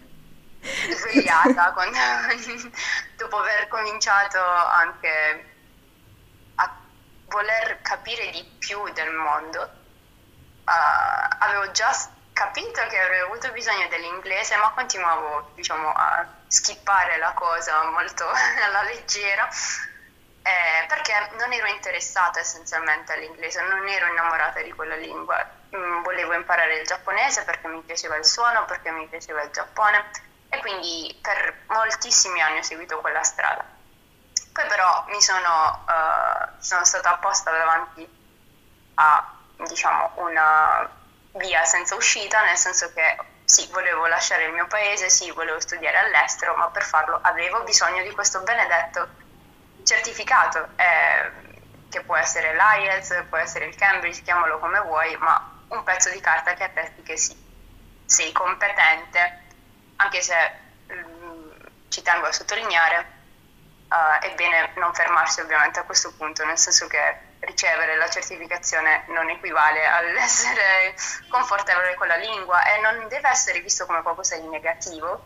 Um, 0.60 0.82
mi 0.90 0.92
sono 0.92 0.96
svegliata 0.98 1.72
quando, 1.72 1.98
dopo 3.16 3.36
aver 3.38 3.68
cominciato 3.68 4.38
anche 4.40 5.54
a 6.56 6.76
voler 7.28 7.80
capire 7.82 8.30
di 8.30 8.44
più 8.58 8.82
del 8.92 9.12
mondo 9.12 9.77
uh, 10.68 11.36
avevo 11.38 11.70
già 11.70 11.92
capito 12.32 12.86
che 12.86 13.00
avrei 13.00 13.20
avuto 13.20 13.50
bisogno 13.50 13.88
dell'inglese, 13.88 14.56
ma 14.56 14.70
continuavo 14.70 15.52
diciamo, 15.54 15.90
a 15.92 16.24
skippare 16.46 17.16
la 17.18 17.32
cosa 17.32 17.82
molto 17.90 18.24
alla 18.64 18.82
leggera. 18.82 19.48
Eh, 20.40 20.86
perché 20.86 21.12
non 21.36 21.52
ero 21.52 21.66
interessata 21.66 22.40
essenzialmente 22.40 23.12
all'inglese, 23.12 23.60
non 23.62 23.86
ero 23.88 24.06
innamorata 24.06 24.62
di 24.62 24.72
quella 24.72 24.94
lingua. 24.94 25.44
Mm, 25.74 26.02
volevo 26.02 26.32
imparare 26.32 26.78
il 26.78 26.86
giapponese 26.86 27.44
perché 27.44 27.68
mi 27.68 27.82
piaceva 27.82 28.16
il 28.16 28.24
suono, 28.24 28.64
perché 28.64 28.90
mi 28.90 29.06
piaceva 29.08 29.42
il 29.42 29.50
Giappone 29.50 30.10
e 30.48 30.58
quindi 30.60 31.18
per 31.20 31.64
moltissimi 31.66 32.40
anni 32.40 32.58
ho 32.58 32.62
seguito 32.62 33.00
quella 33.00 33.22
strada. 33.22 33.64
Poi 34.52 34.66
però 34.66 35.04
mi 35.08 35.20
sono, 35.20 35.84
uh, 35.86 36.48
sono 36.58 36.84
stata 36.84 37.10
apposta 37.10 37.50
davanti 37.50 38.08
a 38.94 39.37
diciamo, 39.66 40.12
una 40.16 40.88
via 41.32 41.64
senza 41.64 41.94
uscita, 41.94 42.42
nel 42.44 42.56
senso 42.56 42.92
che 42.92 43.16
sì, 43.44 43.66
volevo 43.72 44.06
lasciare 44.06 44.44
il 44.44 44.52
mio 44.52 44.66
paese, 44.66 45.08
sì, 45.08 45.30
volevo 45.30 45.58
studiare 45.60 45.98
all'estero, 45.98 46.54
ma 46.56 46.68
per 46.68 46.84
farlo 46.84 47.18
avevo 47.22 47.62
bisogno 47.62 48.02
di 48.02 48.10
questo 48.10 48.40
benedetto 48.40 49.08
certificato, 49.84 50.68
eh, 50.76 51.32
che 51.88 52.02
può 52.02 52.16
essere 52.16 52.54
l'IELTS, 52.54 53.24
può 53.28 53.38
essere 53.38 53.66
il 53.66 53.74
Cambridge, 53.74 54.22
chiamalo 54.22 54.58
come 54.58 54.80
vuoi, 54.80 55.16
ma 55.16 55.64
un 55.68 55.82
pezzo 55.82 56.10
di 56.10 56.20
carta 56.20 56.54
che 56.54 56.64
attesti 56.64 57.02
che 57.02 57.16
sì, 57.16 57.34
sei 58.04 58.32
competente, 58.32 59.40
anche 59.96 60.20
se 60.20 60.34
mm, 60.92 61.50
ci 61.88 62.02
tengo 62.02 62.26
a 62.26 62.32
sottolineare, 62.32 63.06
uh, 63.88 64.18
è 64.20 64.34
bene 64.34 64.72
non 64.74 64.92
fermarsi 64.92 65.40
ovviamente 65.40 65.80
a 65.80 65.84
questo 65.84 66.12
punto, 66.14 66.44
nel 66.44 66.58
senso 66.58 66.86
che 66.86 67.27
ricevere 67.40 67.96
la 67.96 68.08
certificazione 68.08 69.04
non 69.08 69.28
equivale 69.30 69.86
all'essere 69.86 70.94
confortevole 71.28 71.94
con 71.94 72.06
la 72.06 72.16
lingua 72.16 72.64
e 72.64 72.80
non 72.80 73.06
deve 73.08 73.28
essere 73.28 73.60
visto 73.60 73.86
come 73.86 74.02
qualcosa 74.02 74.36
di 74.36 74.46
negativo, 74.48 75.22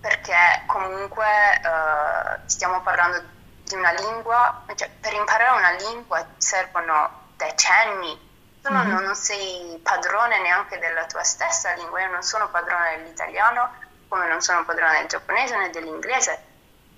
perché 0.00 0.62
comunque 0.66 1.26
uh, 1.62 2.40
stiamo 2.46 2.80
parlando 2.82 3.22
di 3.64 3.74
una 3.74 3.92
lingua, 3.92 4.64
cioè 4.74 4.88
per 5.00 5.12
imparare 5.12 5.58
una 5.58 5.70
lingua 5.72 6.26
servono 6.36 7.20
decenni, 7.36 8.30
tu 8.62 8.72
non, 8.72 8.86
mm-hmm. 8.86 9.02
non 9.02 9.14
sei 9.14 9.80
padrone 9.82 10.40
neanche 10.40 10.78
della 10.78 11.04
tua 11.06 11.22
stessa 11.22 11.72
lingua, 11.74 12.00
io 12.00 12.10
non 12.10 12.22
sono 12.22 12.48
padrone 12.48 12.96
dell'italiano, 12.96 13.72
come 14.08 14.28
non 14.28 14.40
sono 14.40 14.64
padrone 14.64 14.98
del 14.98 15.08
giapponese 15.08 15.56
né 15.56 15.70
dell'inglese. 15.70 16.44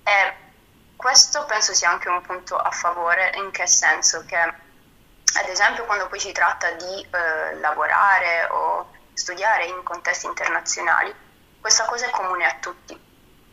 E 0.03 0.33
questo 0.95 1.45
penso 1.45 1.73
sia 1.73 1.89
anche 1.89 2.09
un 2.09 2.21
punto 2.21 2.55
a 2.57 2.71
favore, 2.71 3.31
in 3.35 3.51
che 3.51 3.67
senso 3.67 4.23
che 4.25 4.37
ad 4.37 5.47
esempio 5.47 5.85
quando 5.85 6.07
poi 6.07 6.19
si 6.19 6.31
tratta 6.31 6.71
di 6.71 7.01
eh, 7.01 7.55
lavorare 7.55 8.47
o 8.51 8.89
studiare 9.13 9.65
in 9.65 9.83
contesti 9.83 10.25
internazionali, 10.25 11.13
questa 11.59 11.85
cosa 11.85 12.07
è 12.07 12.09
comune 12.09 12.45
a 12.45 12.55
tutti. 12.59 13.03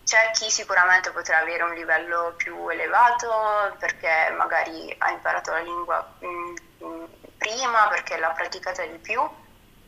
C'è 0.05 0.31
chi 0.33 0.51
sicuramente 0.51 1.11
potrà 1.11 1.39
avere 1.39 1.63
un 1.63 1.75
livello 1.75 2.35
più 2.37 2.69
elevato 2.69 3.77
perché 3.79 4.33
magari 4.37 4.95
ha 4.99 5.11
imparato 5.11 5.53
la 5.53 5.61
lingua 5.61 6.15
mh, 6.19 6.27
mm, 6.27 6.57
mm, 6.85 7.05
prima, 7.39 7.89
perché 7.89 8.19
l'ha 8.19 8.31
praticata 8.31 8.85
di 8.85 8.99
più, 8.99 9.21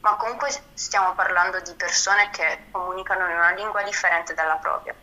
ma 0.01 0.17
comunque 0.17 0.51
stiamo 0.75 1.15
parlando 1.15 1.61
di 1.61 1.75
persone 1.75 2.31
che 2.31 2.67
comunicano 2.71 3.29
in 3.29 3.37
una 3.37 3.51
lingua 3.51 3.83
differente 3.83 4.35
dalla 4.35 4.57
propria 4.57 4.95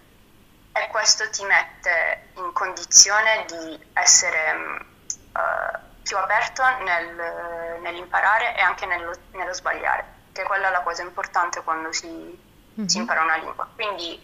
e 0.73 0.87
questo 0.87 1.29
ti 1.29 1.43
mette 1.43 2.29
in 2.35 2.51
condizione 2.53 3.45
di 3.47 3.89
essere 3.93 4.85
uh, 5.33 5.77
più 6.01 6.17
aperto 6.17 6.63
nel, 6.83 7.79
nell'imparare 7.81 8.55
e 8.55 8.61
anche 8.61 8.85
nello, 8.85 9.13
nello, 9.31 9.53
sbagliare, 9.53 10.05
che 10.31 10.43
quella 10.43 10.69
è 10.69 10.71
la 10.71 10.81
cosa 10.81 11.01
importante 11.01 11.61
quando 11.61 11.91
si, 11.91 12.07
mm-hmm. 12.07 12.87
si 12.87 12.97
impara 12.97 13.21
una 13.21 13.35
lingua. 13.35 13.67
Quindi, 13.73 14.19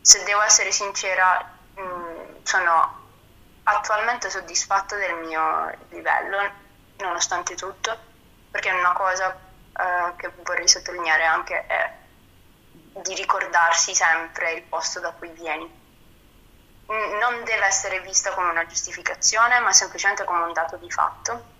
se 0.00 0.24
devo 0.24 0.40
essere 0.42 0.72
sincera, 0.72 1.50
mh, 1.74 1.80
mm, 1.80 2.42
sono 2.42 3.00
attualmente 3.64 4.30
soddisfatta 4.30 4.96
del 4.96 5.14
mio 5.16 5.72
livello, 5.90 6.50
nonostante 6.98 7.54
tutto, 7.54 7.96
perché 8.50 8.70
una 8.70 8.92
cosa 8.92 9.28
uh, 9.28 10.16
che 10.16 10.30
vorrei 10.42 10.68
sottolineare 10.68 11.24
anche 11.24 11.66
è 11.66 11.92
di 13.00 13.14
ricordarsi 13.14 13.94
sempre 13.94 14.52
il 14.52 14.62
posto 14.62 15.00
da 15.00 15.12
cui 15.12 15.28
vieni 15.30 15.80
non 16.86 17.44
deve 17.44 17.64
essere 17.64 18.00
vista 18.00 18.32
come 18.32 18.50
una 18.50 18.66
giustificazione, 18.66 19.60
ma 19.60 19.72
semplicemente 19.72 20.24
come 20.24 20.44
un 20.44 20.52
dato 20.52 20.76
di 20.76 20.90
fatto. 20.90 21.50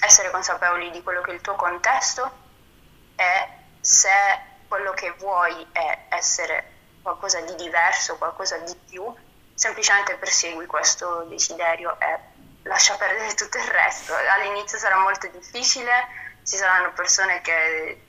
Essere 0.00 0.30
consapevoli 0.30 0.90
di 0.90 1.02
quello 1.02 1.20
che 1.20 1.32
è 1.32 1.34
il 1.34 1.40
tuo 1.40 1.56
contesto 1.56 2.30
e 3.16 3.48
se 3.80 4.10
quello 4.68 4.92
che 4.92 5.12
vuoi 5.18 5.66
è 5.72 6.06
essere 6.10 6.72
qualcosa 7.02 7.40
di 7.40 7.54
diverso, 7.56 8.16
qualcosa 8.16 8.58
di 8.58 8.74
più, 8.88 9.12
semplicemente 9.54 10.16
persegui 10.16 10.66
questo 10.66 11.24
desiderio 11.24 11.98
e 11.98 12.18
lascia 12.62 12.96
perdere 12.96 13.34
tutto 13.34 13.58
il 13.58 13.66
resto. 13.66 14.14
All'inizio 14.14 14.78
sarà 14.78 14.98
molto 14.98 15.26
difficile, 15.28 16.06
ci 16.44 16.56
saranno 16.56 16.92
persone 16.92 17.40
che 17.40 18.02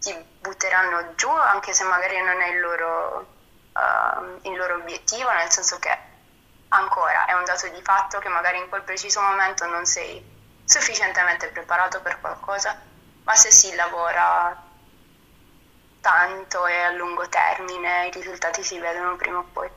ti 0.00 0.14
butteranno 0.40 1.14
giù 1.14 1.28
anche 1.28 1.72
se 1.72 1.84
magari 1.84 2.20
non 2.20 2.40
è 2.40 2.48
il 2.48 2.60
loro 2.60 3.26
uh, 3.78 4.48
il 4.48 4.56
loro 4.56 4.74
obiettivo, 4.76 5.30
nel 5.32 5.50
senso 5.50 5.78
che 5.78 5.96
ancora 6.68 7.26
è 7.26 7.32
un 7.32 7.44
dato 7.44 7.68
di 7.68 7.80
fatto 7.82 8.18
che 8.18 8.28
magari 8.28 8.58
in 8.58 8.68
quel 8.68 8.82
preciso 8.82 9.20
momento 9.20 9.66
non 9.66 9.86
sei 9.86 10.22
sufficientemente 10.64 11.48
preparato 11.48 12.00
per 12.00 12.20
qualcosa, 12.20 12.78
ma 13.24 13.34
se 13.34 13.50
si 13.50 13.74
lavora 13.74 14.66
tanto 16.00 16.66
e 16.66 16.76
a 16.76 16.90
lungo 16.90 17.28
termine 17.28 18.08
i 18.08 18.10
risultati 18.10 18.62
si 18.62 18.78
vedono 18.78 19.16
prima 19.16 19.38
o 19.38 19.46
poi. 19.52 19.68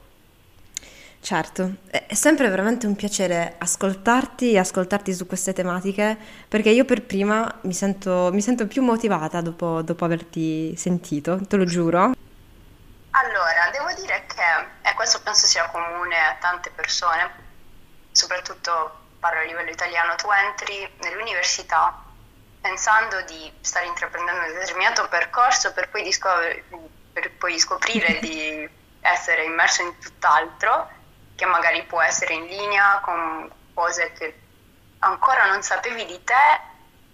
Certo, 1.23 1.75
è 1.87 2.15
sempre 2.15 2.49
veramente 2.49 2.87
un 2.87 2.95
piacere 2.95 3.55
ascoltarti 3.59 4.53
e 4.53 4.57
ascoltarti 4.57 5.13
su 5.13 5.27
queste 5.27 5.53
tematiche 5.53 6.17
perché 6.47 6.71
io 6.71 6.83
per 6.83 7.03
prima 7.03 7.59
mi 7.61 7.73
sento, 7.73 8.31
mi 8.33 8.41
sento 8.41 8.65
più 8.65 8.81
motivata 8.81 9.39
dopo, 9.39 9.83
dopo 9.83 10.03
averti 10.03 10.75
sentito, 10.75 11.39
te 11.47 11.57
lo 11.57 11.65
giuro. 11.65 12.13
Allora, 13.11 13.69
devo 13.71 13.91
dire 13.93 14.25
che, 14.25 14.41
e 14.89 14.93
questo 14.93 15.21
penso 15.21 15.45
sia 15.45 15.69
comune 15.69 16.17
a 16.17 16.35
tante 16.35 16.71
persone, 16.71 17.33
soprattutto 18.11 19.15
parlo 19.19 19.39
a 19.41 19.43
livello 19.43 19.69
italiano, 19.69 20.15
tu 20.15 20.29
entri 20.31 20.89
nell'università 20.99 21.93
pensando 22.59 23.21
di 23.23 23.51
stare 23.61 23.87
intraprendendo 23.87 24.45
un 24.45 24.53
determinato 24.53 25.07
percorso 25.09 25.73
per 25.73 25.89
poi, 25.89 26.03
discov- 26.03 26.63
per 27.11 27.35
poi 27.37 27.59
scoprire 27.59 28.19
di 28.21 28.69
essere 29.01 29.43
immerso 29.43 29.81
in 29.81 29.97
tutt'altro, 29.99 30.89
che 31.35 31.45
magari 31.45 31.83
può 31.85 32.01
essere 32.01 32.33
in 32.33 32.45
linea 32.45 32.99
con 33.01 33.51
cose 33.73 34.11
che 34.13 34.39
ancora 34.99 35.45
non 35.47 35.61
sapevi 35.63 36.05
di 36.05 36.23
te, 36.23 36.61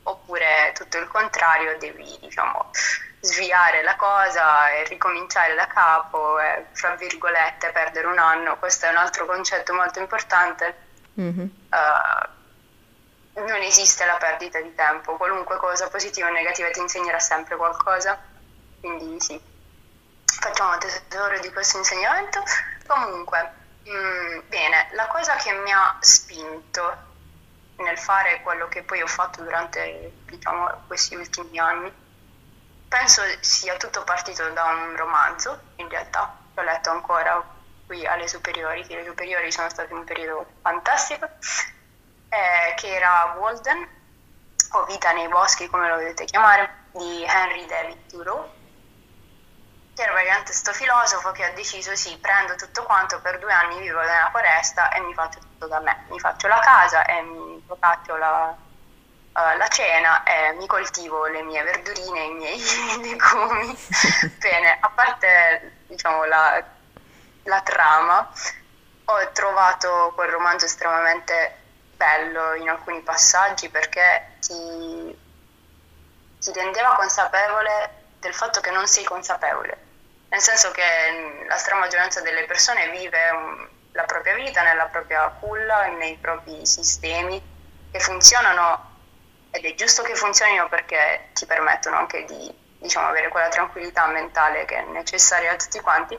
oppure 0.10 0.72
tutto 0.74 0.98
il 0.98 1.08
contrario, 1.08 1.78
devi, 1.78 2.18
diciamo, 2.22 2.72
sviare 3.20 3.84
la 3.84 3.96
cosa 3.96 4.70
e 4.72 4.84
ricominciare 4.86 5.56
da 5.56 5.68
capo 5.68 6.40
e, 6.40 6.66
fra 6.74 6.96
virgolette, 6.96 7.72
perdere 7.72 8.08
un 8.08 8.18
anno. 8.18 8.58
Questo 8.58 8.86
è 8.86 8.90
un 8.90 8.98
altro 8.98 9.26
concetto 9.26 9.74
molto 9.74 10.00
importante. 10.00 10.86
Mm-hmm. 11.20 11.48
Uh, 11.72 12.36
non 13.46 13.62
esiste 13.62 14.06
la 14.06 14.16
perdita 14.16 14.60
di 14.62 14.74
tempo, 14.74 15.16
qualunque 15.16 15.58
cosa 15.58 15.88
positiva 15.90 16.28
o 16.28 16.32
negativa 16.32 16.70
ti 16.72 16.80
insegnerà 16.80 17.20
sempre 17.20 17.56
qualcosa, 17.56 18.20
quindi 18.80 19.20
sì, 19.22 19.40
facciamo 20.26 20.78
tesoro 20.78 21.40
di 21.40 21.52
questo 21.52 21.78
insegnamento. 21.78 22.42
Comunque, 22.88 23.52
mh, 23.84 23.92
mm, 23.92 24.40
bene, 24.48 24.90
la 24.94 25.08
cosa 25.08 25.36
che 25.36 25.52
mi 25.54 25.72
ha 25.72 25.98
spinto 26.00 27.07
nel 27.78 27.98
fare 27.98 28.42
quello 28.42 28.68
che 28.68 28.84
poi 28.84 29.02
ho 29.02 29.08
fatto 29.08 29.44
durante 29.44 30.12
diciamo, 30.26 30.84
questi 30.88 31.16
ultimi 31.16 31.60
anni. 31.60 31.92
Penso 32.88 33.22
sia 33.42 33.76
tutto 33.78 34.04
partito 34.04 34.50
da 34.50 34.64
un 34.66 34.96
romanzo, 34.96 35.60
in 35.76 35.90
realtà, 35.90 36.36
l'ho 36.54 36.64
letto 36.64 36.90
ancora 36.90 37.44
qui 37.86 38.06
alle 38.06 38.28
superiori, 38.28 38.86
che 38.86 38.96
le 38.96 39.06
superiori 39.06 39.52
sono 39.52 39.70
state 39.70 39.94
un 39.94 40.04
periodo 40.04 40.46
fantastico, 40.62 41.26
eh, 42.30 42.74
che 42.76 42.96
era 42.96 43.36
Walden, 43.38 43.88
o 44.72 44.86
Vita 44.86 45.12
nei 45.12 45.28
boschi, 45.28 45.68
come 45.68 45.90
lo 45.90 45.96
volete 45.96 46.26
chiamare, 46.26 46.86
di 46.92 47.24
Henry 47.24 47.66
David 47.66 48.08
Thoreau, 48.08 48.50
che 49.98 50.04
era 50.04 50.12
praticamente 50.12 50.52
questo 50.52 50.74
filosofo 50.74 51.32
che 51.32 51.44
ha 51.44 51.52
deciso 51.54 51.96
sì, 51.96 52.16
prendo 52.20 52.54
tutto 52.54 52.84
quanto, 52.84 53.20
per 53.20 53.40
due 53.40 53.52
anni 53.52 53.80
vivo 53.80 54.00
nella 54.00 54.30
foresta 54.32 54.90
e 54.90 55.00
mi 55.00 55.12
faccio 55.16 55.40
tutto 55.40 55.66
da 55.66 55.80
me, 55.80 56.06
mi 56.10 56.20
faccio 56.20 56.48
la 56.48 56.60
casa 56.60 57.04
e 57.06 57.22
mi 57.24 57.64
faccio 57.80 58.16
la, 58.16 58.56
uh, 58.56 59.58
la 59.58 59.68
cena 59.70 60.22
e 60.22 60.54
mi 60.54 60.68
coltivo 60.68 61.26
le 61.26 61.42
mie 61.42 61.64
verdurine, 61.64 62.24
i 62.26 62.34
miei 62.34 62.62
legumi. 63.02 63.76
Bene, 64.38 64.78
a 64.80 64.90
parte 64.94 65.78
diciamo, 65.88 66.26
la, 66.26 66.64
la 67.46 67.62
trama, 67.62 68.32
ho 69.06 69.32
trovato 69.32 70.12
quel 70.14 70.30
romanzo 70.30 70.66
estremamente 70.66 71.56
bello 71.96 72.54
in 72.54 72.70
alcuni 72.70 73.02
passaggi 73.02 73.70
perché 73.70 74.38
ti, 74.42 75.20
ti 76.40 76.52
rendeva 76.54 76.94
consapevole 76.94 78.04
del 78.20 78.36
fatto 78.36 78.62
che 78.62 78.70
non 78.70 78.86
sei 78.86 79.04
consapevole. 79.04 79.86
Nel 80.38 80.46
senso 80.46 80.70
che 80.70 80.84
la 81.48 81.58
stramaggioranza 81.58 82.22
delle 82.22 82.46
persone 82.46 82.92
vive 82.92 83.30
un, 83.32 83.68
la 83.94 84.04
propria 84.04 84.36
vita 84.36 84.62
nella 84.62 84.86
propria 84.86 85.28
culla, 85.30 85.88
nei 85.88 86.16
propri 86.18 86.64
sistemi 86.64 87.42
che 87.90 88.00
funzionano 88.00 89.00
ed 89.50 89.66
è 89.66 89.74
giusto 89.74 90.04
che 90.04 90.14
funzionino 90.14 90.70
perché 90.70 91.30
ti 91.34 91.48
permettono 91.48 91.98
anche 91.98 92.24
di 92.26 92.54
diciamo, 92.78 93.08
avere 93.08 93.30
quella 93.30 93.48
tranquillità 93.48 94.06
mentale 94.06 94.66
che 94.66 94.78
è 94.78 94.84
necessaria 94.84 95.54
a 95.54 95.56
tutti 95.56 95.80
quanti, 95.80 96.16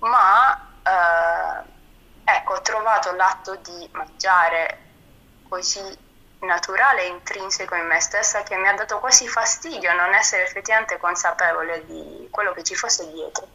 ma 0.00 0.82
eh, 0.82 2.30
ecco, 2.30 2.52
ho 2.52 2.60
trovato 2.60 3.14
l'atto 3.14 3.56
di 3.56 3.88
mangiare 3.92 4.80
così 5.48 5.80
naturale 6.40 7.02
e 7.02 7.08
intrinseco 7.08 7.74
in 7.74 7.86
me 7.86 8.00
stessa 8.00 8.42
che 8.42 8.56
mi 8.56 8.68
ha 8.68 8.74
dato 8.74 8.98
quasi 8.98 9.26
fastidio 9.26 9.92
non 9.94 10.14
essere 10.14 10.44
effettivamente 10.44 10.98
consapevole 10.98 11.84
di 11.86 12.28
quello 12.30 12.52
che 12.52 12.62
ci 12.62 12.74
fosse 12.74 13.10
dietro. 13.10 13.46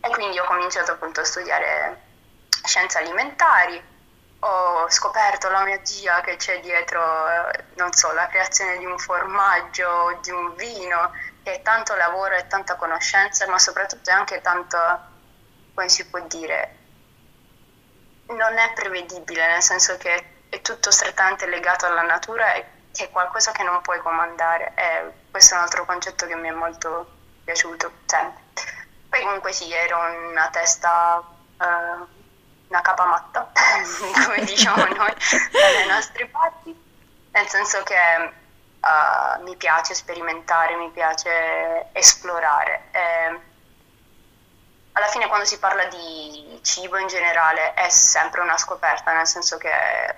E 0.00 0.08
quindi 0.10 0.38
ho 0.38 0.44
cominciato 0.44 0.92
appunto 0.92 1.20
a 1.20 1.24
studiare 1.24 2.02
scienze 2.64 2.98
alimentari 2.98 3.94
ho 4.40 4.88
scoperto 4.90 5.48
la 5.48 5.64
magia 5.64 6.20
che 6.20 6.36
c'è 6.36 6.60
dietro, 6.60 7.00
eh, 7.28 7.64
non 7.76 7.92
so, 7.92 8.12
la 8.12 8.26
creazione 8.28 8.78
di 8.78 8.84
un 8.84 8.98
formaggio, 8.98 10.18
di 10.22 10.30
un 10.30 10.54
vino, 10.54 11.12
che 11.42 11.54
è 11.54 11.62
tanto 11.62 11.94
lavoro 11.94 12.34
e 12.34 12.46
tanta 12.46 12.76
conoscenza, 12.76 13.48
ma 13.48 13.58
soprattutto 13.58 14.10
è 14.10 14.12
anche 14.12 14.40
tanto, 14.40 14.78
come 15.74 15.88
si 15.88 16.06
può 16.06 16.20
dire, 16.26 16.76
non 18.26 18.58
è 18.58 18.72
prevedibile, 18.74 19.46
nel 19.46 19.62
senso 19.62 19.96
che 19.96 20.34
è 20.48 20.60
tutto 20.60 20.90
strettamente 20.90 21.46
legato 21.46 21.86
alla 21.86 22.02
natura 22.02 22.54
e 22.54 22.64
che 22.92 23.04
è 23.04 23.10
qualcosa 23.10 23.52
che 23.52 23.62
non 23.62 23.80
puoi 23.82 23.98
comandare. 24.00 24.72
E 24.74 25.12
questo 25.30 25.54
è 25.54 25.56
un 25.58 25.64
altro 25.64 25.84
concetto 25.84 26.26
che 26.26 26.36
mi 26.36 26.48
è 26.48 26.52
molto 26.52 27.14
piaciuto 27.44 27.92
sempre. 28.06 28.42
Poi 29.08 29.22
comunque 29.22 29.52
sì, 29.52 29.72
ero 29.72 29.98
una 30.30 30.48
testa... 30.50 31.22
Uh, 31.58 32.14
una 32.68 32.80
capa 32.80 33.04
matta, 33.04 33.50
come 34.24 34.44
diciamo 34.44 34.84
noi 34.94 35.14
dalle 35.52 35.86
nostre 35.88 36.26
parti, 36.26 36.76
nel 37.30 37.46
senso 37.46 37.82
che 37.84 37.94
uh, 38.80 39.42
mi 39.42 39.56
piace 39.56 39.94
sperimentare, 39.94 40.76
mi 40.76 40.90
piace 40.90 41.86
esplorare. 41.92 42.88
E 42.90 43.40
alla 44.96 45.08
fine 45.08 45.26
quando 45.26 45.44
si 45.44 45.58
parla 45.58 45.84
di 45.84 46.58
cibo 46.62 46.96
in 46.96 47.06
generale 47.06 47.74
è 47.74 47.88
sempre 47.90 48.40
una 48.40 48.56
scoperta, 48.56 49.12
nel 49.12 49.26
senso 49.26 49.58
che 49.58 49.70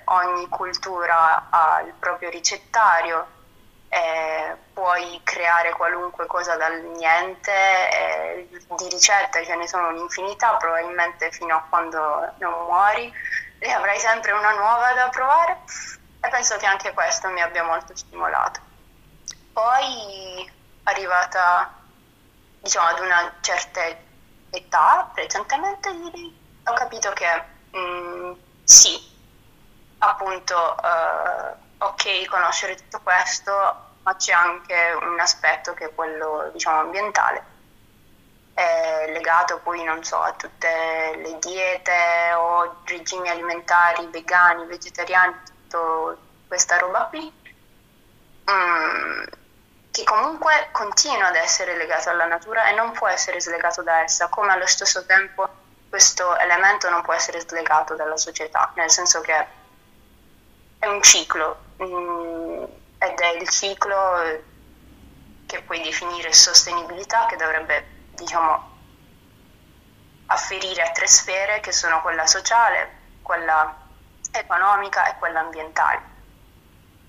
ogni 0.04 0.48
cultura 0.48 1.48
ha 1.50 1.80
il 1.84 1.92
proprio 1.94 2.30
ricettario, 2.30 3.26
eh, 3.88 4.56
puoi 4.72 5.20
creare 5.24 5.72
qualunque 5.72 6.26
cosa 6.26 6.56
dal 6.56 6.80
niente, 6.80 7.50
eh, 7.50 8.48
di 8.50 8.88
ricette 8.88 9.44
ce 9.44 9.56
ne 9.56 9.66
sono 9.66 9.88
un'infinità, 9.88 10.54
probabilmente 10.54 11.32
fino 11.32 11.56
a 11.56 11.64
quando 11.68 12.34
non 12.36 12.52
muori, 12.66 13.12
e 13.58 13.70
avrai 13.72 13.98
sempre 13.98 14.30
una 14.30 14.52
nuova 14.52 14.92
da 14.92 15.08
provare 15.08 15.58
e 16.20 16.28
penso 16.28 16.56
che 16.56 16.66
anche 16.66 16.92
questo 16.94 17.28
mi 17.30 17.40
abbia 17.40 17.64
molto 17.64 17.96
stimolato. 17.96 18.60
Poi 19.52 20.48
arrivata 20.84 21.72
diciamo 22.60 22.86
ad 22.86 23.00
una 23.00 23.34
certa 23.40 24.06
età, 24.50 25.10
recentemente 25.14 25.92
direi, 25.92 26.36
ho 26.64 26.72
capito 26.74 27.10
che 27.12 27.26
mh, 27.70 27.78
mm, 27.78 28.32
sì, 28.64 28.98
appunto 29.98 30.76
eh, 30.76 31.54
ok 31.78 32.26
conoscere 32.26 32.76
tutto 32.76 33.00
questo, 33.02 33.52
ma 34.02 34.16
c'è 34.16 34.32
anche 34.32 34.96
un 35.00 35.18
aspetto 35.20 35.74
che 35.74 35.86
è 35.86 35.94
quello 35.94 36.50
diciamo 36.52 36.80
ambientale, 36.80 37.56
legato 39.12 39.60
poi 39.62 39.84
non 39.84 40.02
so 40.02 40.20
a 40.20 40.32
tutte 40.32 40.68
le 41.16 41.38
diete 41.38 42.32
o 42.36 42.80
regimi 42.84 43.28
alimentari 43.28 44.06
vegani, 44.10 44.66
vegetariani, 44.66 45.34
tutta 45.68 46.16
questa 46.46 46.78
roba 46.78 47.04
qui, 47.04 47.32
mm, 48.50 49.22
che 49.90 50.04
comunque 50.04 50.68
continua 50.72 51.28
ad 51.28 51.36
essere 51.36 51.76
legato 51.76 52.10
alla 52.10 52.26
natura 52.26 52.68
e 52.68 52.74
non 52.74 52.92
può 52.92 53.08
essere 53.08 53.40
slegato 53.40 53.82
da 53.82 54.02
essa, 54.02 54.28
come 54.28 54.52
allo 54.52 54.66
stesso 54.66 55.04
tempo 55.06 55.48
questo 55.88 56.36
elemento 56.36 56.88
non 56.90 57.02
può 57.02 57.14
essere 57.14 57.40
slegato 57.40 57.94
dalla 57.94 58.16
società, 58.16 58.72
nel 58.76 58.90
senso 58.90 59.20
che 59.20 59.46
è 60.78 60.86
un 60.86 61.02
ciclo, 61.02 61.66
Mm, 61.82 62.64
ed 62.98 63.20
è 63.20 63.28
il 63.40 63.48
ciclo 63.48 64.42
che 65.46 65.62
puoi 65.62 65.80
definire 65.80 66.32
sostenibilità 66.32 67.26
che 67.26 67.36
dovrebbe, 67.36 67.86
diciamo, 68.16 68.76
afferire 70.26 70.82
a 70.82 70.90
tre 70.90 71.06
sfere 71.06 71.60
che 71.60 71.70
sono 71.72 72.02
quella 72.02 72.26
sociale, 72.26 72.90
quella 73.22 73.76
economica 74.32 75.08
e 75.08 75.18
quella 75.18 75.40
ambientale. 75.40 76.16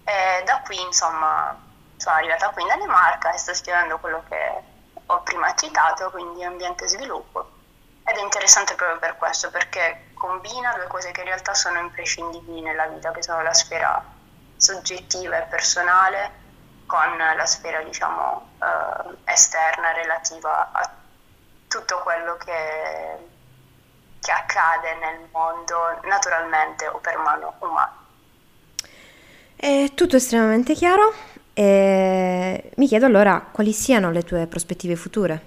E 0.03 0.43
da 0.45 0.61
qui, 0.61 0.79
insomma, 0.81 1.57
sono 1.99 2.15
arrivata 2.15 2.49
qui 2.49 2.61
in 2.61 2.69
Danimarca 2.69 3.33
e 3.33 3.37
sto 3.37 3.53
studiando 3.53 3.99
quello 3.99 4.23
che 4.29 4.61
ho 5.05 5.21
prima 5.21 5.53
citato, 5.53 6.09
quindi 6.11 6.43
ambiente 6.43 6.85
e 6.85 6.87
sviluppo. 6.87 7.57
Ed 8.05 8.15
è 8.15 8.21
interessante 8.21 8.75
proprio 8.75 8.97
per 8.99 9.17
questo, 9.17 9.51
perché 9.51 10.11
combina 10.13 10.73
due 10.73 10.87
cose 10.87 11.11
che 11.11 11.19
in 11.19 11.27
realtà 11.27 11.53
sono 11.53 11.77
imprescindibili 11.79 12.61
nella 12.61 12.85
vita, 12.87 13.11
che 13.11 13.21
sono 13.21 13.41
la 13.41 13.53
sfera 13.53 14.01
soggettiva 14.55 15.37
e 15.37 15.41
personale 15.43 16.47
con 16.85 17.17
la 17.17 17.45
sfera 17.45 17.81
diciamo 17.81 18.49
eh, 18.59 19.31
esterna 19.31 19.91
relativa 19.91 20.69
a 20.71 20.91
tutto 21.67 21.99
quello 21.99 22.35
che, 22.37 23.17
che 24.19 24.31
accade 24.31 24.95
nel 24.95 25.27
mondo 25.31 25.99
naturalmente 26.03 26.87
o 26.87 26.97
per 26.97 27.17
mano 27.17 27.55
umana. 27.59 27.97
È 29.55 29.91
tutto 29.93 30.15
estremamente 30.15 30.73
chiaro 30.73 31.13
e 31.59 32.71
mi 32.77 32.87
chiedo 32.87 33.05
allora 33.05 33.41
quali 33.51 33.73
siano 33.73 34.11
le 34.11 34.23
tue 34.23 34.47
prospettive 34.47 34.95
future. 34.95 35.41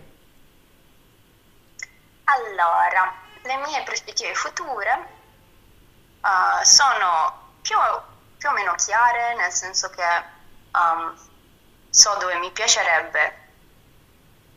Allora, 2.25 3.15
le 3.41 3.57
mie 3.57 3.83
prospettive 3.83 4.35
future 4.35 5.07
uh, 6.21 6.63
sono 6.65 7.49
più 7.63 7.77
più 8.37 8.51
o 8.51 8.53
meno 8.53 8.75
chiare, 8.75 9.37
nel 9.37 9.53
senso 9.53 9.89
che 9.89 10.03
um, 10.73 11.17
so 11.89 12.15
dove 12.19 12.35
mi 12.37 12.51
piacerebbe 12.51 13.39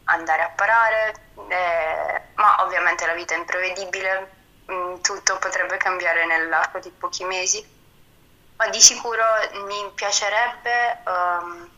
andare 0.05 0.41
a 0.41 0.49
parare, 0.49 1.13
eh, 1.47 2.21
ma 2.33 2.63
ovviamente 2.65 3.05
la 3.05 3.13
vita 3.13 3.33
è 3.33 3.37
imprevedibile, 3.37 4.31
mm, 4.69 4.95
tutto 4.99 5.37
potrebbe 5.37 5.77
cambiare 5.77 6.25
nell'arco 6.25 6.79
di 6.79 6.89
pochi 6.89 7.23
mesi, 7.23 7.65
ma 8.57 8.69
di 8.69 8.79
sicuro 8.79 9.23
mi 9.65 9.91
piacerebbe 9.93 10.99
um, 11.05 11.69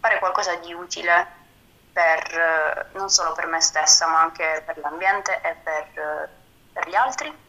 fare 0.00 0.18
qualcosa 0.18 0.54
di 0.56 0.72
utile 0.72 1.38
per, 1.92 2.90
non 2.92 3.10
solo 3.10 3.32
per 3.32 3.46
me 3.46 3.60
stessa, 3.60 4.06
ma 4.06 4.20
anche 4.20 4.62
per 4.64 4.78
l'ambiente 4.78 5.40
e 5.42 5.54
per, 5.54 6.30
per 6.72 6.88
gli 6.88 6.94
altri. 6.94 7.48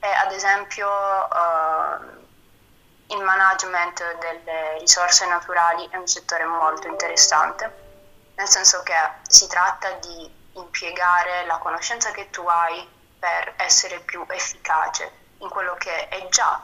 E 0.00 0.06
ad 0.06 0.32
esempio 0.32 0.88
uh, 0.88 3.14
il 3.14 3.22
management 3.22 4.18
delle 4.18 4.78
risorse 4.78 5.26
naturali 5.26 5.88
è 5.90 5.96
un 5.96 6.06
settore 6.06 6.44
molto 6.44 6.88
interessante, 6.88 7.86
nel 8.34 8.48
senso 8.48 8.82
che 8.82 8.94
si 9.28 9.46
tratta 9.48 9.92
di 9.92 10.36
impiegare 10.54 11.44
la 11.46 11.58
conoscenza 11.58 12.10
che 12.10 12.30
tu 12.30 12.44
hai 12.46 12.96
per 13.18 13.54
essere 13.56 14.00
più 14.00 14.24
efficace 14.28 15.26
in 15.38 15.48
quello 15.48 15.74
che 15.74 16.08
è 16.08 16.28
già, 16.28 16.60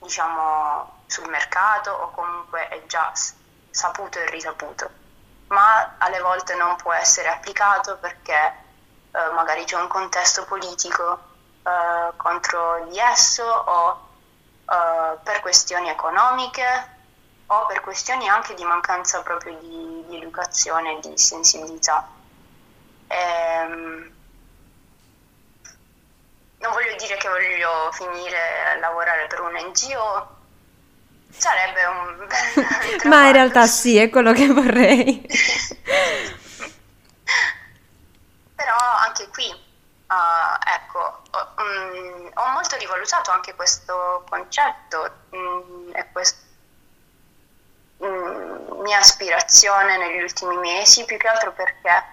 diciamo, 0.00 1.02
sul 1.06 1.28
mercato 1.28 1.90
o 1.90 2.10
comunque 2.10 2.68
è 2.68 2.84
già 2.86 3.12
saputo 3.70 4.18
e 4.18 4.30
risaputo, 4.30 4.90
ma 5.48 5.96
alle 5.98 6.20
volte 6.20 6.54
non 6.54 6.76
può 6.76 6.92
essere 6.92 7.28
applicato 7.28 7.96
perché 7.98 8.54
eh, 9.12 9.30
magari 9.34 9.64
c'è 9.64 9.76
un 9.76 9.88
contesto 9.88 10.44
politico 10.44 11.18
eh, 11.62 12.16
contro 12.16 12.86
di 12.88 12.98
esso 12.98 13.44
o 13.44 14.08
uh, 14.64 15.22
per 15.22 15.40
questioni 15.40 15.90
economiche 15.90 16.98
o 17.46 17.66
per 17.66 17.80
questioni 17.80 18.28
anche 18.28 18.54
di 18.54 18.64
mancanza 18.64 19.22
proprio 19.22 19.58
di, 19.58 20.04
di 20.06 20.16
educazione 20.16 20.96
e 20.96 21.00
di 21.00 21.18
sensibilità. 21.18 22.08
Ehm, 23.08 24.12
non 26.60 26.72
voglio 26.72 26.94
dire 26.96 27.16
che 27.16 27.28
voglio 27.28 27.90
finire 27.92 28.70
a 28.72 28.78
lavorare 28.78 29.26
per 29.26 29.40
un 29.40 29.52
NGO, 29.52 30.36
sarebbe 31.30 31.84
un 31.84 32.26
bel 32.26 33.00
Ma 33.08 33.26
in 33.26 33.32
realtà 33.32 33.66
sì, 33.66 33.96
è 33.98 34.08
quello 34.10 34.32
che 34.32 34.46
vorrei. 34.46 35.26
Però 38.54 38.76
anche 38.76 39.28
qui 39.28 39.68
Uh, 40.10 40.58
ecco, 40.66 41.22
um, 41.58 42.30
ho 42.34 42.48
molto 42.48 42.76
rivalutato 42.78 43.30
anche 43.30 43.54
questo 43.54 44.24
concetto 44.28 45.08
um, 45.30 45.88
e 45.94 46.04
questa 46.10 46.40
um, 47.98 48.80
mia 48.82 48.98
aspirazione 48.98 49.98
negli 49.98 50.20
ultimi 50.20 50.56
mesi, 50.56 51.04
più 51.04 51.16
che 51.16 51.28
altro 51.28 51.52
perché 51.52 52.04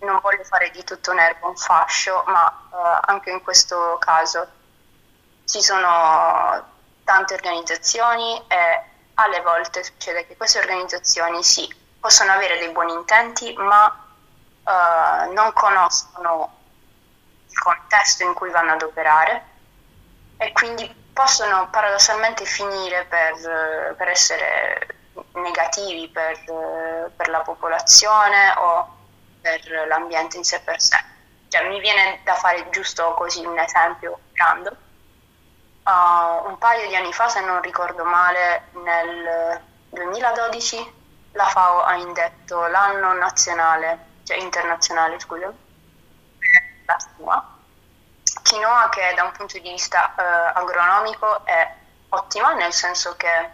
non 0.00 0.18
voglio 0.20 0.44
fare 0.44 0.70
di 0.70 0.82
tutto 0.84 1.10
un 1.10 1.18
erbo 1.18 1.48
un 1.48 1.56
fascio, 1.56 2.22
ma 2.26 2.46
uh, 2.70 2.76
anche 3.06 3.30
in 3.30 3.42
questo 3.42 3.96
caso 3.98 4.46
ci 5.46 5.60
sono 5.60 6.68
tante 7.04 7.34
organizzazioni 7.34 8.42
e 8.46 8.82
alle 9.14 9.40
volte 9.40 9.82
succede 9.82 10.26
che 10.26 10.36
queste 10.36 10.58
organizzazioni 10.58 11.42
sì, 11.42 11.68
possono 11.98 12.32
avere 12.32 12.58
dei 12.58 12.70
buoni 12.70 12.92
intenti, 12.92 13.52
ma 13.54 13.86
uh, 13.86 15.32
non 15.32 15.52
conoscono 15.52 16.58
il 17.48 17.58
contesto 17.58 18.24
in 18.24 18.34
cui 18.34 18.50
vanno 18.50 18.72
ad 18.72 18.82
operare 18.82 19.44
e 20.36 20.52
quindi 20.52 20.88
possono 21.12 21.68
paradossalmente 21.68 22.44
finire 22.44 23.04
per, 23.04 23.94
per 23.96 24.08
essere 24.08 25.00
negativi 25.34 26.08
per, 26.08 27.10
per, 27.16 27.28
la 27.28 27.40
popolazione 27.40 28.54
o 28.56 28.99
per 29.40 29.86
l'ambiente 29.88 30.36
in 30.36 30.44
sé 30.44 30.60
per 30.60 30.80
sé. 30.80 30.98
cioè 31.48 31.68
mi 31.68 31.80
viene 31.80 32.20
da 32.24 32.34
fare 32.34 32.68
giusto 32.70 33.14
così 33.14 33.44
un 33.44 33.58
esempio 33.58 34.20
random. 34.34 34.76
Uh, 35.82 36.48
un 36.48 36.58
paio 36.58 36.86
di 36.88 36.94
anni 36.94 37.12
fa, 37.12 37.28
se 37.28 37.40
non 37.40 37.60
ricordo 37.62 38.04
male, 38.04 38.68
nel 38.72 39.60
2012 39.88 40.98
la 41.32 41.46
FAO 41.46 41.82
ha 41.82 41.94
indetto 41.96 42.66
l'anno 42.66 43.12
nazionale, 43.14 44.06
cioè 44.24 44.38
internazionale, 44.38 45.18
scusa, 45.18 45.52
la 46.86 46.96
quinoa. 47.16 47.58
Quinoa 48.48 48.88
che 48.90 49.12
da 49.14 49.24
un 49.24 49.32
punto 49.32 49.58
di 49.58 49.68
vista 49.68 50.14
uh, 50.16 50.58
agronomico 50.58 51.44
è 51.44 51.74
ottima, 52.10 52.54
nel 52.54 52.72
senso 52.72 53.16
che 53.16 53.50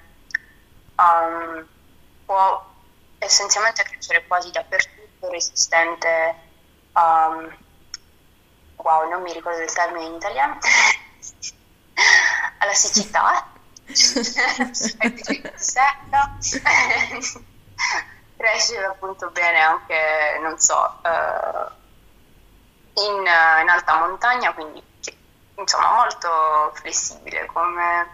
um, 0.96 1.66
può 2.24 2.64
essenzialmente 3.18 3.82
crescere 3.82 4.26
quasi 4.26 4.50
dappertutto, 4.50 4.95
resistente 5.20 6.34
a... 6.92 7.28
Um, 7.28 7.56
wow, 8.76 9.08
non 9.08 9.22
mi 9.22 9.32
ricordo 9.32 9.62
il 9.62 9.72
termine 9.72 10.06
in 10.06 10.14
italiano, 10.14 10.58
alla 12.58 12.74
siccità, 12.74 13.46
cresce 18.36 18.84
appunto 18.84 19.30
bene 19.30 19.60
anche, 19.60 20.38
non 20.42 20.58
so, 20.58 21.00
uh, 21.02 21.70
in, 23.00 23.20
in, 23.20 23.68
alta 23.68 23.98
montagna, 23.98 24.52
quindi 24.54 24.82
insomma 25.56 25.94
molto 25.94 26.72
flessibile 26.74 27.46
come, 27.46 28.08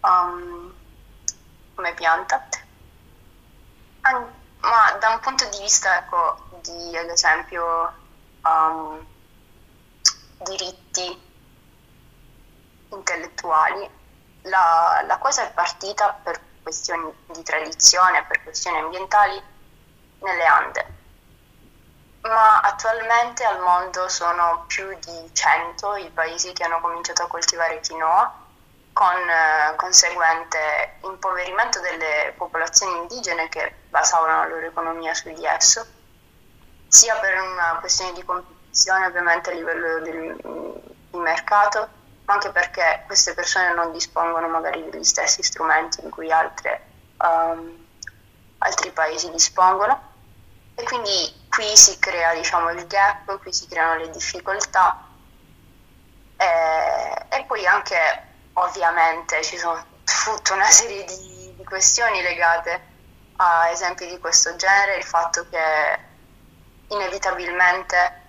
um, 0.00 0.72
come 1.74 1.94
pianta. 1.94 2.48
An- 4.02 4.39
ma 4.60 4.96
da 4.98 5.10
un 5.10 5.20
punto 5.20 5.48
di 5.48 5.58
vista, 5.58 5.98
ecco, 5.98 6.36
di 6.60 6.96
ad 6.96 7.08
esempio 7.08 7.92
um, 8.42 9.06
diritti 10.38 11.28
intellettuali, 12.90 13.88
la, 14.42 15.02
la 15.06 15.18
cosa 15.18 15.42
è 15.46 15.52
partita 15.52 16.12
per 16.22 16.40
questioni 16.62 17.12
di 17.26 17.42
tradizione, 17.42 18.24
per 18.24 18.42
questioni 18.42 18.78
ambientali 18.78 19.42
nelle 20.20 20.44
Ande. 20.44 20.98
Ma 22.22 22.60
attualmente 22.60 23.44
al 23.44 23.60
mondo 23.60 24.08
sono 24.08 24.64
più 24.66 24.86
di 24.98 25.30
100 25.32 25.96
i 25.96 26.10
paesi 26.10 26.52
che 26.52 26.64
hanno 26.64 26.80
cominciato 26.80 27.22
a 27.22 27.28
coltivare 27.28 27.80
quinoa, 27.80 28.39
con 29.00 29.16
eh, 29.16 29.74
conseguente 29.76 30.96
impoverimento 31.04 31.80
delle 31.80 32.34
popolazioni 32.36 32.98
indigene 32.98 33.48
che 33.48 33.76
basavano 33.88 34.42
la 34.42 34.48
loro 34.48 34.66
economia 34.66 35.14
su 35.14 35.32
di 35.32 35.42
esso, 35.42 35.86
sia 36.86 37.16
per 37.16 37.40
una 37.40 37.78
questione 37.80 38.12
di 38.12 38.22
competizione 38.22 39.06
ovviamente 39.06 39.52
a 39.52 39.54
livello 39.54 40.00
del, 40.00 40.36
di 41.12 41.16
mercato, 41.16 41.88
ma 42.26 42.34
anche 42.34 42.50
perché 42.50 43.04
queste 43.06 43.32
persone 43.32 43.72
non 43.72 43.90
dispongono 43.90 44.48
magari 44.48 44.86
degli 44.90 45.02
stessi 45.02 45.42
strumenti 45.42 46.04
in 46.04 46.10
cui 46.10 46.30
altre, 46.30 46.84
um, 47.22 47.86
altri 48.58 48.90
paesi 48.90 49.30
dispongono. 49.30 50.08
E 50.74 50.82
quindi 50.82 51.46
qui 51.48 51.74
si 51.74 51.98
crea 51.98 52.34
diciamo, 52.34 52.68
il 52.72 52.86
gap, 52.86 53.38
qui 53.40 53.50
si 53.50 53.66
creano 53.66 53.96
le 53.96 54.10
difficoltà 54.10 55.06
e, 56.36 57.26
e 57.30 57.44
poi 57.44 57.64
anche 57.64 58.28
ovviamente 58.54 59.42
ci 59.42 59.56
sono 59.56 59.84
tutta 60.24 60.54
una 60.54 60.66
serie 60.66 61.04
di, 61.04 61.54
di 61.56 61.64
questioni 61.64 62.22
legate 62.22 62.88
a 63.36 63.68
esempi 63.70 64.06
di 64.06 64.18
questo 64.18 64.54
genere, 64.56 64.96
il 64.96 65.04
fatto 65.04 65.46
che 65.48 65.98
inevitabilmente 66.88 68.20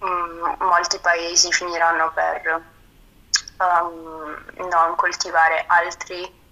mh, 0.00 0.06
mm, 0.06 0.54
molti 0.58 0.98
paesi 0.98 1.50
finiranno 1.52 2.12
per 2.12 2.62
um, 3.58 4.44
non 4.68 4.96
coltivare 4.96 5.64
altri 5.66 6.42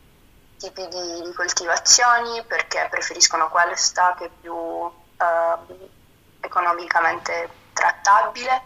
tipi 0.58 0.88
di, 0.88 1.22
di, 1.22 1.32
coltivazioni 1.34 2.42
perché 2.44 2.86
preferiscono 2.88 3.48
questa 3.48 4.14
che 4.16 4.26
è 4.26 4.30
più 4.40 4.54
uh, 4.54 4.92
economicamente 6.40 7.50
trattabile 7.72 8.62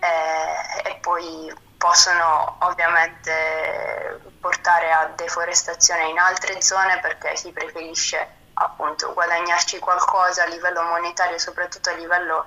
e, 0.00 0.90
e 0.90 0.96
poi 0.96 1.52
possono 1.84 2.56
ovviamente 2.60 4.18
portare 4.40 4.90
a 4.90 5.04
deforestazione 5.14 6.08
in 6.08 6.18
altre 6.18 6.62
zone 6.62 6.98
perché 7.00 7.36
si 7.36 7.52
preferisce 7.52 8.26
appunto 8.54 9.12
guadagnarci 9.12 9.78
qualcosa 9.80 10.44
a 10.44 10.46
livello 10.46 10.80
monetario, 10.80 11.38
soprattutto 11.38 11.90
a 11.90 11.92
livello 11.92 12.46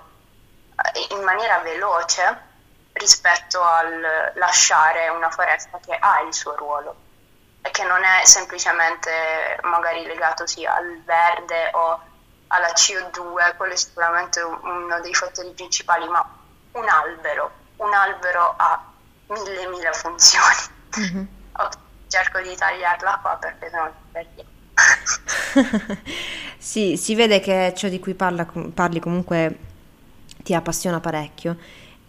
eh, 0.95 1.13
in 1.13 1.21
maniera 1.21 1.59
veloce 1.59 2.45
rispetto 2.93 3.61
al 3.61 4.31
lasciare 4.33 5.09
una 5.09 5.29
foresta 5.29 5.79
che 5.85 5.93
ha 5.93 6.21
il 6.21 6.33
suo 6.33 6.55
ruolo 6.55 6.95
e 7.61 7.69
che 7.69 7.83
non 7.83 8.03
è 8.03 8.25
semplicemente 8.25 9.59
magari 9.61 10.03
legato 10.07 10.47
sia 10.47 10.73
al 10.73 11.03
verde 11.03 11.69
o 11.73 12.01
alla 12.47 12.69
CO2, 12.69 13.55
quello 13.55 13.73
è 13.73 13.77
sicuramente 13.77 14.41
uno 14.41 14.99
dei 15.01 15.13
fattori 15.13 15.51
principali, 15.51 16.07
ma 16.07 16.27
un 16.71 16.89
albero, 16.89 17.51
un 17.75 17.93
albero 17.93 18.55
ha 18.57 18.86
mille 19.27 19.67
mille 19.69 19.91
funzioni. 19.93 20.75
Mm-hmm. 20.97 21.25
cerco 22.07 22.41
di 22.41 22.55
tagliarla 22.55 23.19
qua 23.21 23.37
perché 23.39 23.69
ti 23.69 23.75
perdi. 24.11 24.43
sì, 26.57 26.97
si 26.97 27.13
vede 27.13 27.39
che 27.39 27.73
ciò 27.75 27.87
di 27.87 27.99
cui 27.99 28.15
parla, 28.15 28.47
parli 28.73 28.99
comunque 28.99 29.59
ti 30.41 30.55
appassiona 30.55 30.99
parecchio 30.99 31.57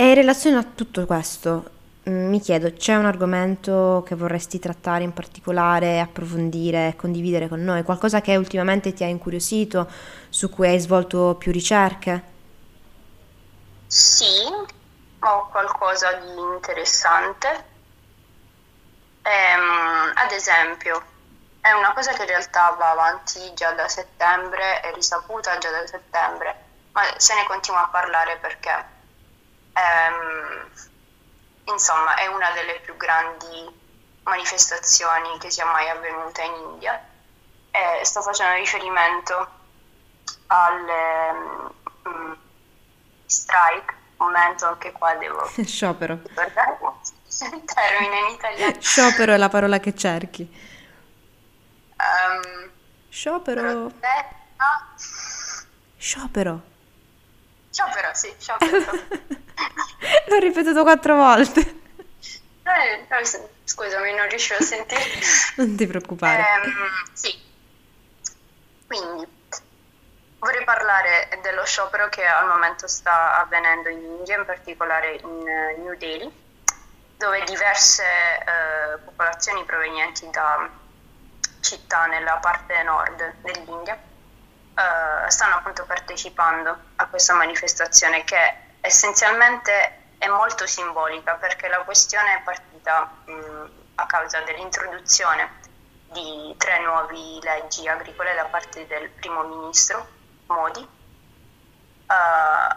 e 0.01 0.11
in 0.11 0.15
relazione 0.15 0.59
a 0.59 0.63
tutto 0.63 1.05
questo, 1.07 1.71
mm, 2.09 2.29
mi 2.29 2.41
chiedo, 2.41 2.73
c'è 2.73 2.95
un 2.95 3.05
argomento 3.05 4.05
che 4.07 4.15
vorresti 4.15 4.61
trattare 4.61 5.03
in 5.03 5.13
particolare, 5.13 5.99
approfondire, 5.99 6.95
condividere 6.97 7.49
con 7.49 7.65
noi? 7.65 7.83
Qualcosa 7.83 8.21
che 8.21 8.37
ultimamente 8.37 8.93
ti 8.93 9.03
ha 9.03 9.09
incuriosito, 9.09 9.91
su 10.29 10.51
cui 10.51 10.69
hai 10.69 10.79
svolto 10.79 11.35
più 11.37 11.51
ricerche? 11.51 12.23
Sì, 13.89 14.25
ho 15.29 15.49
qualcosa 15.49 16.13
di 16.15 16.39
interessante. 16.39 17.65
Ehm, 19.23 20.13
ad 20.15 20.33
esempio, 20.33 21.03
è 21.61 21.73
una 21.73 21.93
cosa 21.93 22.13
che 22.13 22.23
in 22.23 22.29
realtà 22.29 22.71
va 22.71 22.91
avanti 22.91 23.53
già 23.55 23.73
da 23.73 23.89
settembre, 23.89 24.81
è 24.81 24.93
risaputa 24.95 25.59
già 25.59 25.71
da 25.71 25.87
settembre, 25.87 26.65
ma 26.93 27.03
se 27.17 27.35
ne 27.35 27.45
continua 27.45 27.85
a 27.85 27.89
parlare 27.89 28.37
perché 28.39 28.85
ehm, 29.75 30.71
insomma 31.65 32.15
è 32.17 32.27
una 32.27 32.51
delle 32.53 32.81
più 32.81 32.97
grandi 32.97 33.77
manifestazioni 34.23 35.39
che 35.39 35.51
sia 35.51 35.67
mai 35.67 35.89
avvenuta 35.89 36.43
in 36.43 36.55
India. 36.55 37.07
E 37.71 38.05
sto 38.05 38.23
facendo 38.23 38.55
riferimento 38.57 39.49
al 40.47 41.73
um, 42.05 42.37
strike, 43.27 43.95
momento 44.19 44.67
anche 44.67 44.93
qua 44.93 45.15
devo 45.15 45.49
sciopero. 45.65 46.13
Il 46.13 47.65
termine 47.65 48.19
in 48.29 48.35
italiano. 48.35 48.75
Sciopero 48.81 49.33
è 49.33 49.37
la 49.37 49.49
parola 49.49 49.79
che 49.79 49.95
cerchi. 49.95 50.43
Um, 51.97 52.71
sciopero. 53.09 53.63
Protetta. 53.63 54.95
Sciopero. 55.97 56.63
Sciopero, 57.71 58.09
sì, 58.13 58.35
sciopero. 58.39 58.79
L'ho 60.27 60.39
ripetuto 60.39 60.83
quattro 60.83 61.17
volte. 61.17 61.61
Eh, 61.61 63.07
eh 63.09 63.49
scusami, 63.65 64.15
non 64.15 64.29
riuscivo 64.29 64.59
a 64.59 64.63
sentire. 64.63 65.03
Non 65.57 65.77
ti 65.77 65.87
preoccupare. 65.87 66.43
Eh, 66.43 67.11
sì. 67.13 67.39
Quindi, 68.87 69.27
vorrei 70.39 70.65
parlare 70.65 71.29
dello 71.43 71.65
sciopero 71.65 72.09
che 72.09 72.25
al 72.25 72.47
momento 72.47 72.87
sta 72.87 73.39
avvenendo 73.39 73.89
in 73.89 74.03
India, 74.03 74.39
in 74.39 74.45
particolare 74.45 75.15
in 75.15 75.49
eh, 75.49 75.77
New 75.79 75.97
Delhi, 75.97 76.47
dove 77.17 77.43
diverse 77.45 78.05
eh, 78.05 78.99
popolazioni 79.05 79.65
provenienti 79.65 80.29
da 80.31 80.69
città 81.61 82.07
nella 82.07 82.37
parte 82.37 82.83
nord 82.85 83.35
dell'India 83.41 83.95
eh, 83.95 85.31
stanno 85.31 85.57
appunto 85.57 85.85
partecipando 85.85 86.79
a 86.97 87.07
questa 87.07 87.35
manifestazione 87.35 88.23
che 88.23 88.55
essenzialmente 88.81 89.97
è 90.19 90.29
molto 90.29 90.67
simbolica 90.67 91.35
perché 91.35 91.67
la 91.69 91.81
questione 91.81 92.37
è 92.37 92.43
partita 92.43 93.11
mh, 93.25 93.71
a 93.97 94.07
causa 94.07 94.41
dell'introduzione 94.43 95.67
di 96.13 96.55
tre 96.57 96.81
nuove 96.81 97.15
leggi 97.43 97.89
agricole 97.89 98.35
da 98.35 98.45
parte 98.45 98.87
del 98.87 99.11
primo 99.11 99.43
ministro 99.43 100.18
Modi, 100.49 100.81
uh, 100.81 102.77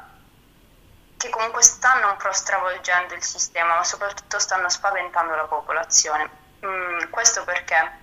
che 1.18 1.30
comunque 1.30 1.62
stanno 1.62 2.10
un 2.10 2.18
po' 2.18 2.32
stravolgendo 2.32 3.14
il 3.14 3.24
sistema, 3.24 3.76
ma 3.76 3.84
soprattutto 3.84 4.40
stanno 4.40 4.70
spaventando 4.70 5.36
la 5.36 5.46
popolazione. 5.46 6.30
Mm, 6.66 7.10
questo 7.10 7.44
perché 7.44 8.00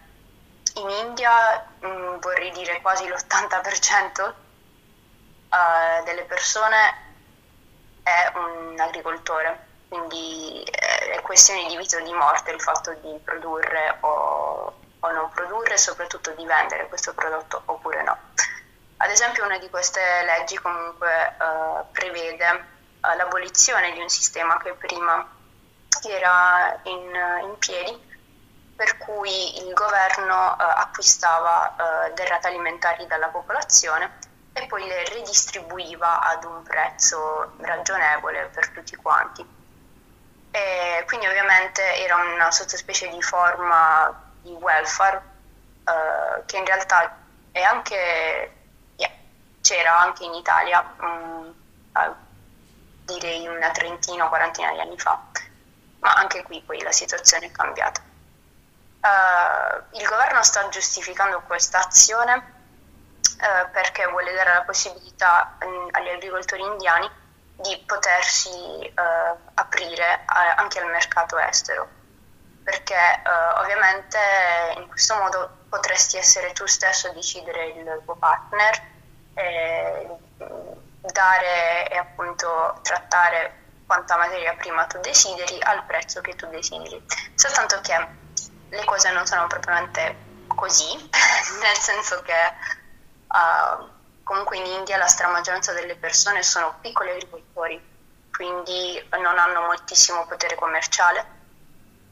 in 0.74 0.88
India 0.88 1.66
mm, 1.84 2.16
vorrei 2.18 2.50
dire 2.52 2.80
quasi 2.80 3.06
l'80% 3.06 4.28
uh, 5.48 6.04
delle 6.04 6.22
persone 6.22 7.06
è 8.02 8.32
un 8.36 8.78
agricoltore, 8.78 9.66
quindi 9.88 10.62
eh, 10.62 11.10
è 11.10 11.22
questione 11.22 11.66
di 11.66 11.76
vita 11.76 11.98
o 11.98 12.00
di 12.00 12.12
morte 12.12 12.52
il 12.52 12.60
fatto 12.60 12.92
di 13.02 13.18
produrre 13.22 13.96
o, 14.00 14.72
o 15.00 15.12
non 15.12 15.28
produrre 15.30 15.76
soprattutto 15.76 16.30
di 16.32 16.44
vendere 16.46 16.88
questo 16.88 17.12
prodotto 17.14 17.62
oppure 17.66 18.02
no. 18.02 18.16
Ad 18.98 19.10
esempio 19.10 19.44
una 19.44 19.58
di 19.58 19.70
queste 19.70 20.00
leggi 20.24 20.56
comunque 20.58 21.10
eh, 21.10 21.84
prevede 21.92 22.46
eh, 22.46 23.16
l'abolizione 23.16 23.92
di 23.92 24.00
un 24.00 24.08
sistema 24.08 24.56
che 24.58 24.74
prima 24.74 25.26
era 26.06 26.78
in, 26.84 27.14
in 27.42 27.58
piedi 27.58 28.06
per 28.78 28.96
cui 28.98 29.66
il 29.66 29.72
governo 29.74 30.52
eh, 30.52 30.62
acquistava 30.62 31.74
eh, 32.06 32.12
derrate 32.12 32.46
alimentari 32.46 33.06
dalla 33.08 33.26
popolazione 33.26 34.18
e 34.52 34.66
poi 34.66 34.86
le 34.86 35.04
ridistribuiva 35.04 36.20
ad 36.20 36.44
un 36.44 36.62
prezzo 36.62 37.54
ragionevole 37.58 38.50
per 38.54 38.68
tutti 38.70 38.94
quanti. 38.96 39.44
E 40.50 41.04
quindi 41.06 41.26
ovviamente 41.26 41.96
era 41.96 42.16
una 42.16 42.50
sottospecie 42.50 43.08
di 43.08 43.20
forma 43.20 44.32
di 44.42 44.52
welfare 44.52 45.22
eh, 45.84 46.44
che 46.46 46.56
in 46.56 46.64
realtà 46.64 47.16
è 47.50 47.62
anche, 47.62 48.57
c'era 49.68 50.00
anche 50.00 50.24
in 50.24 50.32
Italia, 50.32 50.94
um, 51.00 51.54
direi 53.04 53.46
una 53.46 53.70
trentina 53.70 54.24
o 54.24 54.28
quarantina 54.28 54.72
di 54.72 54.80
anni 54.80 54.98
fa, 54.98 55.20
ma 56.00 56.14
anche 56.14 56.42
qui 56.42 56.62
poi 56.62 56.80
la 56.80 56.92
situazione 56.92 57.46
è 57.46 57.50
cambiata. 57.50 58.00
Uh, 59.00 59.96
il 59.98 60.06
governo 60.06 60.42
sta 60.42 60.66
giustificando 60.70 61.42
questa 61.42 61.80
azione 61.80 62.56
eh, 63.40 63.68
perché 63.68 64.06
vuole 64.06 64.32
dare 64.32 64.54
la 64.54 64.62
possibilità 64.62 65.56
mh, 65.60 65.66
mm, 65.66 65.88
agli 65.92 66.08
agricoltori 66.08 66.62
indiani 66.62 67.08
di 67.56 67.82
potersi 67.86 68.50
eh, 68.80 68.92
aprire 69.54 70.22
a, 70.24 70.54
anche 70.56 70.80
al 70.80 70.88
mercato 70.88 71.38
estero, 71.38 71.88
perché 72.64 72.94
eh, 72.94 73.60
ovviamente 73.60 74.18
in 74.76 74.88
questo 74.88 75.14
modo 75.16 75.58
potresti 75.68 76.16
essere 76.16 76.52
tu 76.52 76.66
stesso 76.66 77.08
a 77.08 77.12
decidere 77.12 77.66
il 77.66 78.00
tuo 78.04 78.16
partner, 78.16 78.87
e 79.38 80.18
dare 81.00 81.88
e 81.88 81.96
appunto 81.96 82.78
trattare 82.82 83.66
quanta 83.86 84.16
materia 84.16 84.54
prima 84.54 84.84
tu 84.84 84.98
desideri 85.00 85.58
al 85.62 85.84
prezzo 85.84 86.20
che 86.20 86.34
tu 86.34 86.46
desideri. 86.48 87.02
Soltanto 87.34 87.80
che 87.80 88.06
le 88.68 88.84
cose 88.84 89.10
non 89.12 89.26
sono 89.26 89.46
propriamente 89.46 90.26
così, 90.46 90.94
nel 91.62 91.76
senso 91.76 92.20
che 92.22 92.76
Uh, 93.28 93.86
comunque 94.22 94.56
in 94.56 94.64
India 94.64 94.96
la 94.96 95.06
stramaggioranza 95.06 95.72
delle 95.72 95.96
persone 95.96 96.42
sono 96.42 96.78
piccoli 96.80 97.10
agricoltori, 97.10 97.80
quindi 98.32 99.06
non 99.10 99.38
hanno 99.38 99.62
moltissimo 99.62 100.26
potere 100.26 100.54
commerciale, 100.54 101.36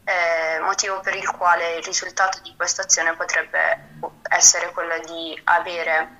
eh, 0.04 0.58
motivo 0.60 1.00
per 1.00 1.14
il 1.14 1.28
quale 1.30 1.76
il 1.76 1.84
risultato 1.84 2.40
di 2.42 2.54
questa 2.54 2.82
azione 2.82 3.14
potrebbe 3.16 3.98
essere 4.28 4.72
quello 4.72 4.98
di 5.00 5.40
avere 5.44 6.15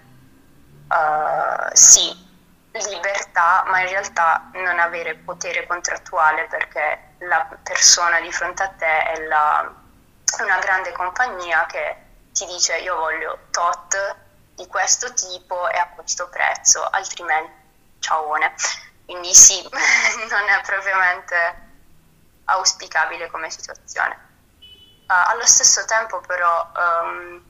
uh, 0.89 1.69
sì 1.73 2.25
libertà, 2.85 3.65
ma 3.69 3.81
in 3.81 3.89
realtà 3.89 4.51
non 4.53 4.79
avere 4.79 5.15
potere 5.15 5.67
contrattuale 5.67 6.47
perché 6.47 7.15
la 7.21 7.49
persona 7.63 8.21
di 8.21 8.31
fronte 8.31 8.63
a 8.63 8.69
te 8.69 9.03
è 9.05 9.27
la, 9.27 9.73
una 10.41 10.59
grande 10.59 10.93
compagnia 10.93 11.65
che 11.67 11.97
ti 12.33 12.45
dice 12.47 12.77
io 12.79 12.97
voglio 12.97 13.39
tot 13.51 14.17
di 14.55 14.67
questo 14.67 15.13
tipo 15.15 15.69
e 15.69 15.79
a 15.79 15.89
questo 15.89 16.29
prezzo, 16.29 16.85
altrimenti 16.85 17.53
ciaone. 18.01 18.55
Quindi 19.05 19.33
sì, 19.35 19.63
non 20.29 20.49
è 20.49 20.61
propriamente 20.65 21.65
auspicabile 22.45 23.31
come 23.31 23.51
situazione. 23.51 24.25
Uh, 25.09 25.31
allo 25.31 25.47
stesso 25.47 25.85
tempo 25.85 26.21
però, 26.21 26.71
um, 26.75 27.43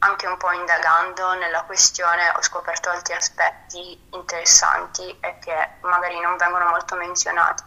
anche 0.00 0.26
un 0.26 0.36
po' 0.36 0.52
indagando 0.52 1.34
nella 1.34 1.62
questione, 1.62 2.30
ho 2.30 2.42
scoperto 2.42 2.90
altri 2.90 3.14
aspetti 3.14 4.08
interessanti 4.12 5.18
e 5.20 5.38
che 5.38 5.68
magari 5.80 6.20
non 6.20 6.36
vengono 6.36 6.66
molto 6.66 6.94
menzionati. 6.96 7.62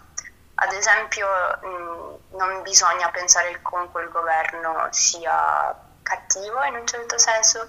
Ad 0.55 0.71
esempio, 0.73 1.27
mh, 1.61 2.35
non 2.37 2.61
bisogna 2.61 3.09
pensare 3.09 3.51
che 3.51 3.61
comunque 3.61 4.03
il 4.03 4.09
governo 4.09 4.87
sia 4.91 5.75
cattivo 6.03 6.63
in 6.63 6.75
un 6.75 6.87
certo 6.87 7.17
senso, 7.17 7.67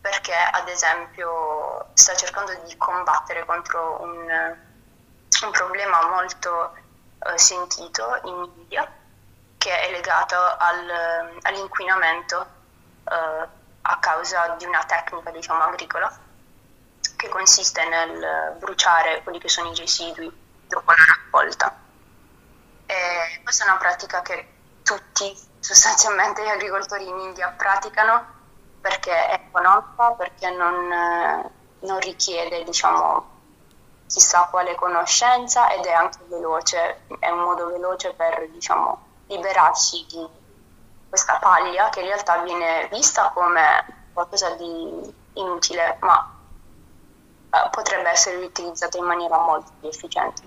perché 0.00 0.34
ad 0.34 0.68
esempio 0.68 1.88
sta 1.94 2.14
cercando 2.14 2.54
di 2.64 2.76
combattere 2.76 3.44
contro 3.44 4.00
un, 4.02 4.56
un 5.42 5.50
problema 5.50 6.06
molto 6.06 6.74
eh, 7.24 7.38
sentito 7.38 8.20
in 8.24 8.50
India 8.56 8.88
che 9.58 9.80
è 9.80 9.90
legato 9.90 10.36
al, 10.36 11.38
all'inquinamento 11.42 12.46
eh, 13.10 13.48
a 13.88 13.98
causa 13.98 14.56
di 14.58 14.64
una 14.64 14.84
tecnica 14.84 15.30
diciamo 15.30 15.62
agricola 15.62 16.24
che 17.16 17.28
consiste 17.28 17.84
nel 17.88 18.56
bruciare 18.58 19.22
quelli 19.22 19.38
che 19.38 19.48
sono 19.48 19.70
i 19.70 19.74
residui 19.74 20.30
dopo 20.66 20.90
la 20.90 21.04
raccolta. 21.06 21.74
E 22.86 23.40
questa 23.42 23.64
è 23.64 23.68
una 23.68 23.78
pratica 23.78 24.22
che 24.22 24.54
tutti 24.82 25.34
sostanzialmente 25.58 26.42
gli 26.44 26.48
agricoltori 26.48 27.08
in 27.08 27.18
India 27.18 27.48
praticano 27.48 28.34
perché 28.80 29.10
è 29.28 29.42
economica, 29.48 30.12
perché 30.12 30.50
non, 30.50 31.50
non 31.80 32.00
richiede 32.00 32.62
diciamo, 32.64 33.34
chissà 34.06 34.46
quale 34.50 34.74
conoscenza 34.74 35.70
ed 35.70 35.84
è 35.84 35.92
anche 35.92 36.18
veloce, 36.28 37.06
è 37.18 37.30
un 37.30 37.40
modo 37.40 37.66
veloce 37.68 38.12
per 38.14 38.48
diciamo, 38.50 39.04
liberarsi 39.26 40.06
di 40.08 40.24
questa 41.08 41.38
paglia 41.38 41.88
che 41.88 42.00
in 42.00 42.06
realtà 42.06 42.38
viene 42.38 42.88
vista 42.90 43.30
come 43.34 44.08
qualcosa 44.12 44.50
di 44.50 45.14
inutile, 45.34 45.96
ma 46.00 46.34
uh, 47.50 47.70
potrebbe 47.70 48.08
essere 48.10 48.36
utilizzata 48.36 48.96
in 48.98 49.04
maniera 49.04 49.38
molto 49.38 49.70
più 49.78 49.88
efficiente. 49.88 50.42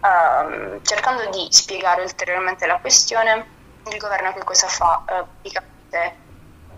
Uh, 0.00 0.80
cercando 0.82 1.28
di 1.30 1.48
spiegare 1.50 2.02
ulteriormente 2.02 2.66
la 2.66 2.78
questione, 2.78 3.46
il 3.84 3.98
governo 3.98 4.32
che 4.32 4.44
cosa 4.44 4.66
fa? 4.66 5.02
Uh, 5.06 5.26
praticamente 5.40 6.16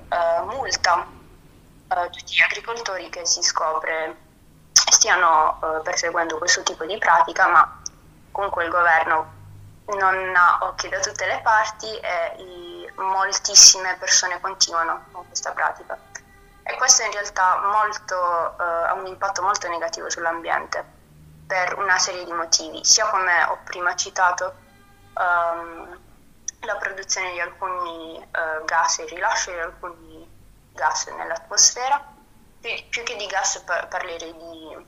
uh, 0.08 0.44
multa 0.46 1.06
uh, 1.88 2.10
tutti 2.10 2.34
gli 2.34 2.40
agricoltori 2.40 3.08
che 3.10 3.24
si 3.26 3.42
scopre 3.42 4.30
stiano 4.72 5.58
perseguendo 5.82 6.38
questo 6.38 6.62
tipo 6.62 6.84
di 6.84 6.96
pratica, 6.98 7.48
ma 7.48 7.82
comunque 8.30 8.64
il 8.64 8.70
governo 8.70 9.40
non 9.86 10.34
ha 10.36 10.58
occhi 10.62 10.88
da 10.88 11.00
tutte 11.00 11.26
le 11.26 11.40
parti 11.42 11.88
e 11.98 12.92
moltissime 12.96 13.96
persone 13.98 14.40
continuano 14.40 15.04
con 15.12 15.26
questa 15.26 15.52
pratica. 15.52 15.98
E 16.64 16.76
questo 16.76 17.02
in 17.02 17.10
realtà 17.10 17.58
molto, 17.58 18.16
ha 18.16 18.92
un 18.94 19.06
impatto 19.06 19.42
molto 19.42 19.68
negativo 19.68 20.08
sull'ambiente 20.08 21.00
per 21.46 21.76
una 21.78 21.98
serie 21.98 22.24
di 22.24 22.32
motivi, 22.32 22.84
sia 22.84 23.08
come 23.08 23.42
ho 23.44 23.58
prima 23.64 23.94
citato, 23.94 24.54
um, 25.14 26.00
la 26.60 26.76
produzione 26.76 27.32
di 27.32 27.40
alcuni 27.40 28.16
uh, 28.16 28.64
gas 28.64 29.00
e 29.00 29.02
il 29.02 29.08
rilascio 29.10 29.50
di 29.50 29.58
alcuni 29.58 30.30
gas 30.72 31.08
nell'atmosfera. 31.08 32.10
Più, 32.60 32.70
più 32.88 33.02
che 33.02 33.16
di 33.16 33.26
gas 33.26 33.58
par- 33.66 33.88
parlerei 33.88 34.32
di 34.32 34.86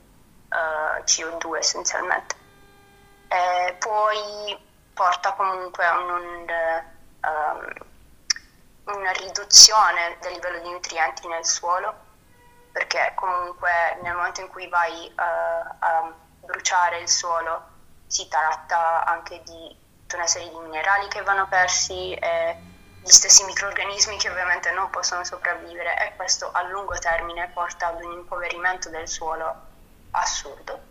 eh, 0.55 1.03
CO2 1.05 1.57
essenzialmente. 1.57 2.37
E 3.27 3.77
poi 3.81 4.57
porta 4.95 5.33
comunque 5.33 5.85
a 5.85 5.99
un, 5.99 6.47
um, 7.21 8.95
una 8.95 9.11
riduzione 9.13 10.17
del 10.21 10.33
livello 10.33 10.61
di 10.61 10.71
nutrienti 10.71 11.27
nel 11.29 11.45
suolo, 11.45 11.95
perché 12.73 13.13
comunque 13.15 13.99
nel 14.03 14.15
momento 14.15 14.41
in 14.41 14.49
cui 14.49 14.69
vai 14.69 15.13
uh, 15.15 15.21
a 15.79 16.13
bruciare 16.41 17.01
il 17.01 17.09
suolo 17.09 17.73
si 18.07 18.29
tratta 18.29 19.05
anche 19.05 19.43
di 19.45 19.77
tutta 20.03 20.17
una 20.17 20.27
serie 20.27 20.49
di 20.51 20.59
minerali 20.59 21.09
che 21.09 21.23
vanno 21.23 21.49
persi 21.49 22.15
e 22.15 22.57
gli 23.03 23.11
stessi 23.11 23.45
microorganismi 23.45 24.17
che 24.17 24.31
ovviamente 24.31 24.71
non 24.71 24.89
possono 24.91 25.25
sopravvivere 25.25 25.97
e 25.99 26.17
questo 26.17 26.51
a 26.53 26.63
lungo 26.63 26.97
termine 26.99 27.51
porta 27.53 27.89
ad 27.89 28.03
un 28.03 28.13
impoverimento 28.13 28.89
del 28.89 29.09
suolo 29.09 29.55
assurdo. 30.13 30.85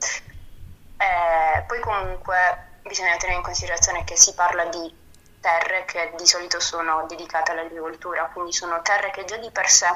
E 0.98 1.64
poi 1.66 1.80
comunque 1.80 2.73
bisogna 2.84 3.18
tenere 3.18 3.38
in 3.38 3.44
considerazione 3.44 4.04
che 4.04 4.16
si 4.16 4.34
parla 4.34 4.66
di 4.66 5.02
terre 5.40 5.86
che 5.86 6.14
di 6.18 6.26
solito 6.26 6.60
sono 6.60 7.06
dedicate 7.08 7.52
all'agricoltura, 7.52 8.30
quindi 8.32 8.54
sono 8.54 8.82
terre 8.82 9.12
che 9.12 9.26
già 9.26 9.38
di 9.38 9.52
per 9.52 9.70
sé 9.70 9.88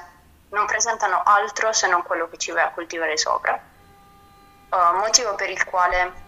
non 0.50 0.66
presentano 0.66 1.22
altro 1.24 1.72
se 1.72 1.88
non 1.88 2.04
quello 2.04 2.30
che 2.30 2.38
ci 2.38 2.52
vai 2.52 2.64
a 2.64 2.72
coltivare 2.72 3.18
sopra, 3.18 3.60
uh, 4.70 4.98
motivo 4.98 5.36
per 5.36 5.50
il 5.50 5.64
quale 5.66 6.26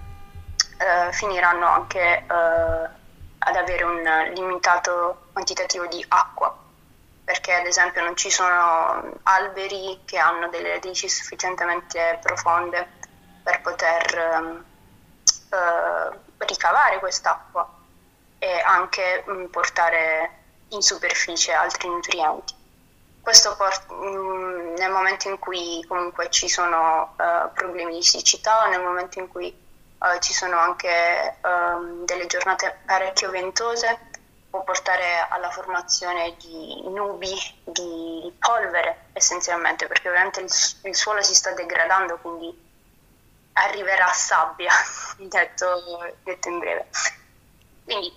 eh, 0.80 1.12
finiranno 1.12 1.67
anche 1.67 2.00
eh, 2.00 2.26
ad 2.28 3.56
avere 3.56 3.84
un 3.84 4.32
limitato 4.34 5.28
quantitativo 5.34 5.86
di 5.88 6.04
acqua, 6.08 6.58
perché 7.24 7.54
ad 7.54 7.65
esempio 7.65 8.02
non 8.02 8.15
ci 8.15 8.30
sono 8.32 9.19
alberi 9.24 10.02
che 10.06 10.17
hanno 10.17 10.48
delle 10.48 10.72
radici 10.72 11.10
sufficientemente 11.10 12.19
profonde 12.22 12.88
per 13.43 13.62
poter 13.62 14.63
eh, 15.52 16.19
ricavare 16.39 16.99
quest'acqua 16.99 17.67
e 18.39 18.60
anche 18.62 19.23
mh, 19.25 19.45
portare 19.45 20.38
in 20.69 20.82
superficie 20.82 21.52
altri 21.54 21.88
nutrienti. 21.88 22.54
Questo 23.21 23.56
port- 23.56 23.91
mh, 23.91 24.73
nel 24.78 24.91
momento 24.91 25.30
in 25.30 25.38
cui 25.39 25.84
comunque 25.88 26.30
ci 26.30 26.47
sono 26.47 27.15
uh, 27.17 27.52
problemi 27.54 27.95
di 27.95 28.04
siccità 28.04 28.67
nel 28.67 28.82
momento 28.82 29.19
in 29.19 29.28
cui 29.28 29.54
uh, 29.99 30.19
ci 30.19 30.34
sono 30.34 30.58
anche 30.58 31.36
um, 31.41 32.06
delle 32.06 32.25
giornate 32.28 32.80
parecchio 32.86 33.30
ventose 33.30 34.08
può 34.49 34.63
portare 34.63 35.28
alla 35.30 35.52
formazione 35.52 36.36
di 36.39 36.82
nubi, 36.89 37.36
di 37.63 38.34
polvere 38.39 39.10
essenzialmente, 39.13 39.86
perché 39.86 40.10
ovviamente 40.10 40.41
il, 40.41 40.49
il 40.84 40.95
suolo 40.95 41.21
si 41.21 41.36
sta 41.36 41.52
degradando, 41.52 42.17
quindi 42.17 42.68
arriverà 43.63 44.08
sabbia, 44.12 44.72
detto, 45.17 46.15
detto 46.24 46.50
in 46.50 46.60
breve. 46.60 46.88
Quindi, 47.84 48.13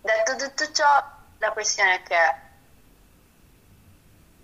detto 0.00 0.36
tutto 0.36 0.72
ciò, 0.72 1.04
la 1.38 1.52
questione 1.52 1.94
è 1.94 2.02
che 2.02 2.34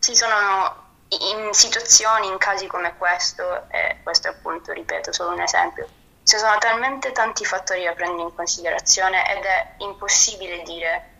ci 0.00 0.16
sono 0.16 0.84
in 1.08 1.52
situazioni, 1.52 2.26
in 2.26 2.38
casi 2.38 2.66
come 2.66 2.96
questo, 2.96 3.68
e 3.70 3.98
questo 4.02 4.28
è 4.28 4.30
appunto, 4.30 4.72
ripeto, 4.72 5.12
solo 5.12 5.30
un 5.30 5.40
esempio, 5.40 5.88
ci 6.24 6.38
sono 6.38 6.58
talmente 6.58 7.12
tanti 7.12 7.44
fattori 7.44 7.84
da 7.84 7.92
prendere 7.92 8.28
in 8.28 8.34
considerazione 8.34 9.36
ed 9.36 9.44
è 9.44 9.74
impossibile 9.78 10.62
dire, 10.62 11.10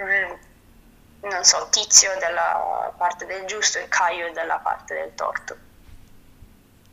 mm, 0.00 0.32
non 1.28 1.44
so, 1.44 1.68
Tizio 1.70 2.16
dalla 2.18 2.92
parte 2.96 3.26
del 3.26 3.44
giusto 3.44 3.78
e 3.78 3.88
Caio 3.88 4.32
dalla 4.32 4.58
parte 4.58 4.94
del 4.94 5.14
torto. 5.14 5.56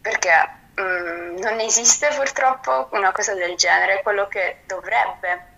Perché 0.01 0.63
mm, 0.79 1.37
non 1.39 1.59
esiste 1.59 2.07
purtroppo 2.15 2.87
una 2.91 3.11
cosa 3.11 3.33
del 3.33 3.55
genere, 3.55 4.01
quello 4.01 4.27
che 4.27 4.61
dovrebbe 4.65 5.53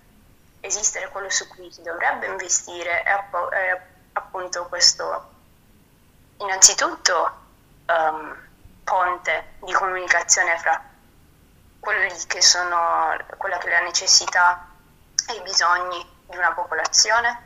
esistere, 0.62 1.10
quello 1.10 1.30
su 1.30 1.48
cui 1.48 1.72
si 1.72 1.82
dovrebbe 1.82 2.28
investire 2.28 3.04
è, 3.04 3.10
app- 3.10 3.52
è 3.52 3.82
appunto 4.14 4.66
questo, 4.66 5.30
innanzitutto, 6.40 7.32
um, 7.88 8.36
ponte 8.84 9.56
di 9.60 9.72
comunicazione 9.74 10.58
fra 10.58 10.82
quelli 11.80 12.10
che 12.28 12.42
sono, 12.42 13.16
quella 13.38 13.58
che 13.58 13.68
è 13.68 13.72
la 13.72 13.86
necessità 13.86 14.68
e 15.30 15.34
i 15.36 15.42
bisogni 15.42 16.06
di 16.28 16.38
una 16.38 16.54
popolazione 16.54 17.46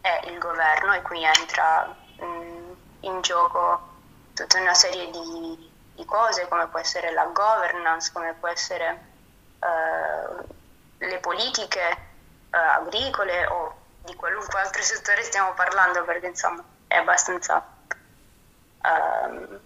e 0.00 0.30
il 0.30 0.38
governo 0.38 0.92
e 0.94 1.02
qui 1.02 1.24
entra 1.24 1.94
mh, 2.18 2.72
in 3.00 3.20
gioco 3.22 3.92
tutta 4.34 4.60
una 4.60 4.74
serie 4.74 5.10
di, 5.10 5.72
di, 5.94 6.04
cose 6.04 6.48
come 6.48 6.66
può 6.68 6.78
essere 6.78 7.12
la 7.12 7.24
governance, 7.26 8.10
come 8.12 8.34
può 8.34 8.48
essere 8.48 9.00
uh, 9.58 10.44
le 10.98 11.18
politiche 11.18 11.96
uh, 12.50 12.56
agricole 12.56 13.46
o 13.46 13.82
di 14.04 14.14
qualunque 14.14 14.60
altro 14.60 14.82
settore 14.82 15.22
stiamo 15.22 15.54
parlando 15.54 16.04
perché 16.04 16.26
insomma 16.26 16.62
è 16.86 16.96
abbastanza 16.96 17.66
uh, 18.82 19.60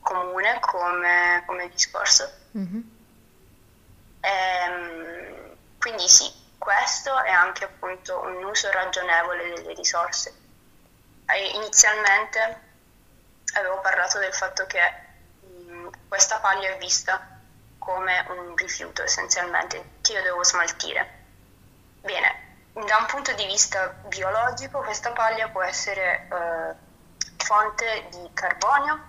comune 0.00 0.60
come, 0.60 1.42
come 1.46 1.68
discorso. 1.68 2.30
Mm-hmm. 2.56 2.80
E, 4.20 5.56
quindi 5.78 6.08
sì, 6.08 6.30
questo 6.58 7.20
è 7.22 7.30
anche 7.30 7.64
appunto 7.64 8.20
un 8.20 8.44
uso 8.44 8.70
ragionevole 8.70 9.54
delle 9.54 9.74
risorse. 9.74 10.32
E 11.26 11.48
inizialmente 11.54 12.60
avevo 13.54 13.80
parlato 13.80 14.18
del 14.18 14.32
fatto 14.32 14.64
che 14.66 14.80
questa 16.08 16.38
paglia 16.38 16.70
è 16.70 16.78
vista 16.78 17.40
come 17.78 18.24
un 18.28 18.54
rifiuto 18.56 19.02
essenzialmente. 19.02 19.94
Che 20.00 20.12
io 20.12 20.22
devo 20.22 20.44
smaltire? 20.44 21.20
Bene, 22.00 22.70
da 22.72 22.96
un 23.00 23.06
punto 23.06 23.32
di 23.34 23.44
vista 23.46 23.88
biologico 24.06 24.80
questa 24.80 25.10
paglia 25.12 25.48
può 25.48 25.62
essere 25.62 26.28
eh, 26.30 26.74
fonte 27.36 28.08
di 28.10 28.30
carbonio, 28.32 29.00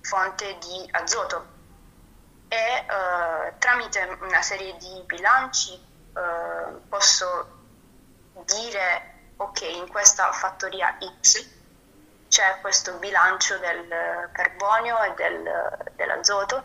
fonte 0.00 0.58
di 0.58 0.88
azoto 0.92 1.52
e 2.48 2.56
eh, 2.56 3.58
tramite 3.58 4.18
una 4.20 4.42
serie 4.42 4.76
di 4.76 5.02
bilanci 5.06 5.72
eh, 5.72 6.80
posso 6.88 7.62
dire 8.44 9.32
ok 9.36 9.60
in 9.62 9.88
questa 9.88 10.30
fattoria 10.32 10.96
X 11.20 11.53
c'è 12.34 12.58
questo 12.60 12.94
bilancio 12.94 13.58
del 13.58 14.28
carbonio 14.32 15.00
e 15.04 15.14
del, 15.14 15.92
dell'azoto 15.94 16.64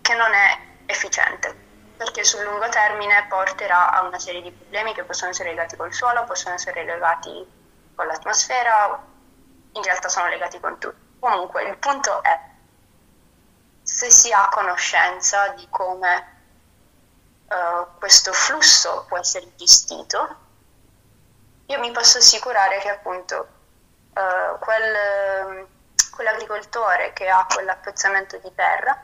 che 0.00 0.14
non 0.14 0.32
è 0.32 0.58
efficiente 0.86 1.54
perché 1.94 2.24
sul 2.24 2.42
lungo 2.42 2.70
termine 2.70 3.26
porterà 3.28 3.92
a 3.92 4.00
una 4.00 4.18
serie 4.18 4.40
di 4.40 4.50
problemi 4.50 4.94
che 4.94 5.04
possono 5.04 5.30
essere 5.30 5.50
legati 5.50 5.76
col 5.76 5.92
suolo, 5.92 6.24
possono 6.24 6.54
essere 6.54 6.84
legati 6.84 7.46
con 7.94 8.06
l'atmosfera, 8.06 8.98
in 9.72 9.82
realtà 9.82 10.08
sono 10.08 10.28
legati 10.28 10.58
con 10.58 10.78
tutto. 10.78 10.96
Comunque 11.18 11.64
il 11.64 11.76
punto 11.76 12.22
è, 12.22 12.40
se 13.82 14.10
si 14.10 14.32
ha 14.32 14.48
conoscenza 14.48 15.48
di 15.48 15.66
come 15.68 16.36
uh, 17.48 17.98
questo 17.98 18.32
flusso 18.32 19.04
può 19.06 19.18
essere 19.18 19.54
gestito, 19.54 20.43
io 21.66 21.78
mi 21.78 21.90
posso 21.92 22.18
assicurare 22.18 22.78
che 22.78 22.88
appunto 22.90 23.48
uh, 24.14 24.58
quel, 24.58 25.66
quell'agricoltore 26.10 27.12
che 27.12 27.28
ha 27.28 27.46
quell'appezzamento 27.46 28.38
di 28.38 28.54
terra 28.54 28.96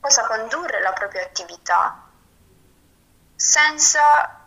possa 0.00 0.26
condurre 0.26 0.80
la 0.80 0.92
propria 0.92 1.22
attività 1.22 2.02
senza 3.36 4.40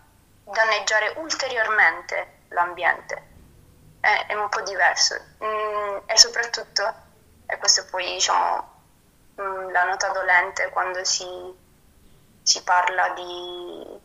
danneggiare 0.43 1.13
ulteriormente 1.17 2.43
l'ambiente. 2.49 3.33
È, 3.99 4.25
è 4.27 4.33
un 4.33 4.49
po' 4.49 4.61
diverso 4.61 5.15
mm, 5.43 5.97
e 6.05 6.17
soprattutto, 6.17 6.93
e 7.45 7.57
questo 7.57 7.81
è 7.81 7.85
poi 7.85 8.05
diciamo 8.13 8.73
mm, 9.41 9.69
la 9.71 9.83
nota 9.85 10.09
dolente 10.09 10.69
quando 10.69 11.03
si, 11.03 11.25
si 12.43 12.63
parla 12.63 13.09
di, 13.09 13.99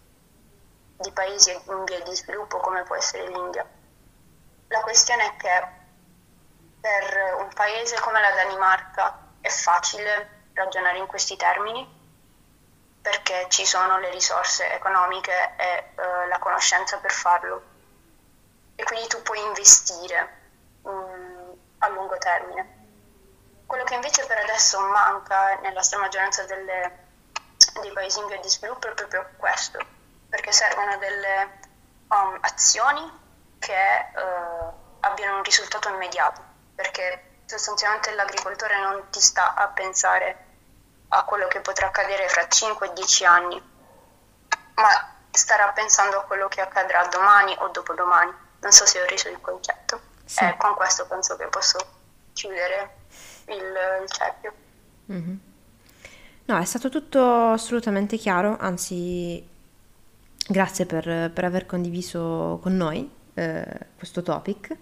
di 1.00 1.10
paesi 1.12 1.50
in 1.50 1.84
via 1.84 2.00
di 2.02 2.14
sviluppo 2.14 2.58
come 2.58 2.82
può 2.82 2.94
essere 2.94 3.26
l'India. 3.28 3.66
La 4.68 4.80
questione 4.80 5.24
è 5.24 5.36
che 5.36 5.68
per 6.80 7.34
un 7.38 7.48
paese 7.54 7.98
come 8.00 8.20
la 8.20 8.30
Danimarca 8.32 9.28
è 9.40 9.48
facile 9.48 10.48
ragionare 10.52 10.98
in 10.98 11.06
questi 11.06 11.36
termini 11.36 11.98
perché 13.00 13.46
ci 13.48 13.64
sono 13.64 13.98
le 13.98 14.10
risorse 14.10 14.70
economiche 14.72 15.54
e 15.56 15.92
uh, 15.96 16.28
la 16.28 16.38
conoscenza 16.38 16.98
per 16.98 17.12
farlo 17.12 17.62
e 18.76 18.84
quindi 18.84 19.08
tu 19.08 19.22
puoi 19.22 19.42
investire 19.42 20.36
um, 20.82 21.56
a 21.78 21.88
lungo 21.88 22.18
termine. 22.18 22.78
Quello 23.64 23.84
che 23.84 23.94
invece 23.94 24.26
per 24.26 24.38
adesso 24.38 24.80
manca 24.80 25.58
nella 25.60 25.80
stragrande 25.80 26.44
delle, 26.44 27.06
dei 27.80 27.92
paesi 27.92 28.18
in 28.18 28.26
via 28.26 28.38
di 28.38 28.48
sviluppo 28.50 28.88
è 28.88 28.92
proprio 28.92 29.30
questo, 29.38 29.78
perché 30.30 30.52
servono 30.52 30.96
delle 30.96 31.58
um, 32.08 32.38
azioni 32.40 33.18
che 33.58 33.74
uh, 34.14 34.72
abbiano 35.00 35.36
un 35.36 35.42
risultato 35.42 35.88
immediato, 35.88 36.40
perché 36.74 37.40
sostanzialmente 37.44 38.14
l'agricoltore 38.14 38.80
non 38.80 39.02
ti 39.10 39.20
sta 39.20 39.54
a 39.54 39.66
pensare 39.68 40.46
a 41.08 41.24
quello 41.24 41.48
che 41.48 41.60
potrà 41.60 41.88
accadere 41.88 42.28
fra 42.28 42.42
5-10 42.42 43.26
anni, 43.26 43.62
ma 44.76 45.14
starà 45.30 45.68
pensando 45.72 46.18
a 46.18 46.22
quello 46.22 46.48
che 46.48 46.60
accadrà 46.60 47.06
domani 47.06 47.54
o 47.58 47.68
dopodomani. 47.68 48.32
Non 48.60 48.72
so 48.72 48.86
se 48.86 49.00
ho 49.00 49.06
reso 49.06 49.28
il 49.28 49.40
concetto. 49.40 50.00
Sì. 50.24 50.44
E 50.44 50.56
con 50.56 50.74
questo 50.74 51.06
penso 51.06 51.36
che 51.36 51.46
posso 51.46 51.78
chiudere 52.32 52.96
il, 53.46 53.76
il 54.02 54.10
cerchio. 54.10 54.52
Mm-hmm. 55.10 55.36
No, 56.44 56.58
è 56.58 56.64
stato 56.64 56.88
tutto 56.88 57.50
assolutamente 57.50 58.16
chiaro, 58.16 58.56
anzi 58.60 59.48
grazie 60.50 60.84
per, 60.84 61.30
per 61.32 61.44
aver 61.44 61.64
condiviso 61.64 62.58
con 62.60 62.76
noi 62.76 63.08
eh, 63.34 63.64
questo 63.96 64.22
topic. 64.22 64.76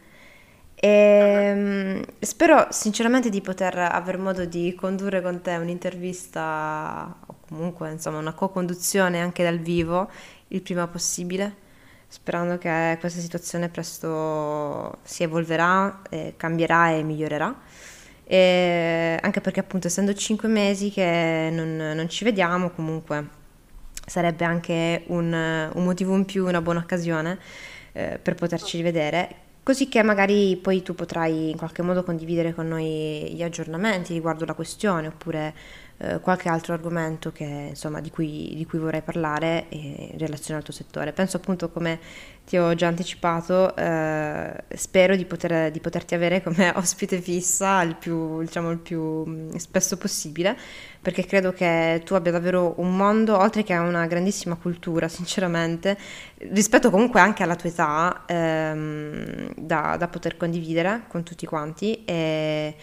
E, 0.74 0.88
ehm, 0.88 2.04
spero 2.20 2.68
sinceramente 2.70 3.30
di 3.30 3.40
poter 3.40 3.76
aver 3.78 4.18
modo 4.18 4.44
di 4.44 4.74
condurre 4.74 5.20
con 5.20 5.42
te 5.42 5.56
un'intervista 5.56 7.16
o 7.26 7.36
comunque 7.48 7.90
insomma 7.90 8.18
una 8.18 8.32
co-conduzione 8.32 9.20
anche 9.20 9.42
dal 9.42 9.58
vivo 9.58 10.08
il 10.48 10.62
prima 10.62 10.86
possibile, 10.86 11.54
sperando 12.06 12.58
che 12.58 12.96
questa 13.00 13.20
situazione 13.20 13.68
presto 13.68 14.98
si 15.02 15.22
evolverà, 15.22 16.02
eh, 16.10 16.34
cambierà 16.36 16.92
e 16.92 17.02
migliorerà. 17.02 17.54
E 18.24 19.18
anche 19.20 19.40
perché 19.40 19.60
appunto 19.60 19.86
essendo 19.86 20.14
cinque 20.14 20.48
mesi 20.48 20.90
che 20.90 21.50
non, 21.52 21.76
non 21.76 22.08
ci 22.08 22.24
vediamo 22.24 22.70
comunque 22.70 23.37
sarebbe 24.08 24.44
anche 24.44 25.04
un, 25.06 25.70
un, 25.72 25.84
motivo 25.84 26.14
in 26.14 26.24
più, 26.24 26.46
una 26.46 26.60
buona 26.60 26.80
occasione 26.80 27.38
eh, 27.92 28.18
per 28.20 28.34
poterci 28.34 28.76
rivedere. 28.76 29.46
Così 29.62 29.88
che 29.88 30.02
magari 30.02 30.56
poi 30.56 30.82
tu 30.82 30.94
potrai 30.94 31.50
in 31.50 31.56
qualche 31.56 31.82
modo 31.82 32.02
condividere 32.02 32.54
con 32.54 32.66
noi 32.68 33.32
gli 33.34 33.42
aggiornamenti 33.42 34.14
riguardo 34.14 34.46
la 34.46 34.54
questione 34.54 35.08
oppure 35.08 35.54
eh, 36.00 36.20
qualche 36.20 36.48
altro 36.48 36.74
argomento 36.74 37.32
che, 37.32 37.44
insomma, 37.70 38.00
di, 38.00 38.10
cui, 38.10 38.52
di, 38.54 38.64
cui, 38.66 38.78
vorrei 38.78 39.02
parlare 39.02 39.66
in 39.70 40.16
relazione 40.16 40.58
al 40.58 40.64
tuo 40.64 40.72
settore. 40.72 41.12
Penso 41.12 41.38
appunto, 41.38 41.70
come 41.70 41.98
ti 42.46 42.56
ho 42.56 42.72
già 42.74 42.86
anticipato, 42.86 43.74
eh, 43.74 44.64
spero 44.76 45.16
di, 45.16 45.24
poter, 45.24 45.72
di, 45.72 45.80
poterti 45.80 46.14
avere 46.14 46.40
come 46.40 46.72
ospite 46.76 47.20
fissa 47.20 47.82
il 47.82 47.96
più, 47.96 48.40
diciamo, 48.40 48.70
il 48.70 48.78
più 48.78 49.24
mm, 49.26 49.56
spesso 49.56 49.96
possibile, 49.96 50.56
perché 51.02 51.26
credo 51.26 51.52
che 51.52 52.00
tu 52.04 52.14
abbia 52.14 52.30
davvero 52.30 52.74
un 52.78 52.96
mondo, 52.96 53.36
oltre 53.36 53.64
che 53.64 53.74
una 53.74 54.06
grandissima 54.06 54.54
cultura, 54.54 55.08
sinceramente, 55.08 55.98
rispetto 56.52 56.90
comunque 56.90 57.18
anche 57.18 57.42
alla 57.42 57.56
tua 57.56 57.70
età, 57.70 58.22
ehm, 58.26 59.52
da, 59.56 59.96
da, 59.98 60.06
poter 60.06 60.36
condividere 60.36 61.02
con 61.08 61.24
tutti 61.24 61.44
quanti. 61.44 62.04
E, 62.04 62.76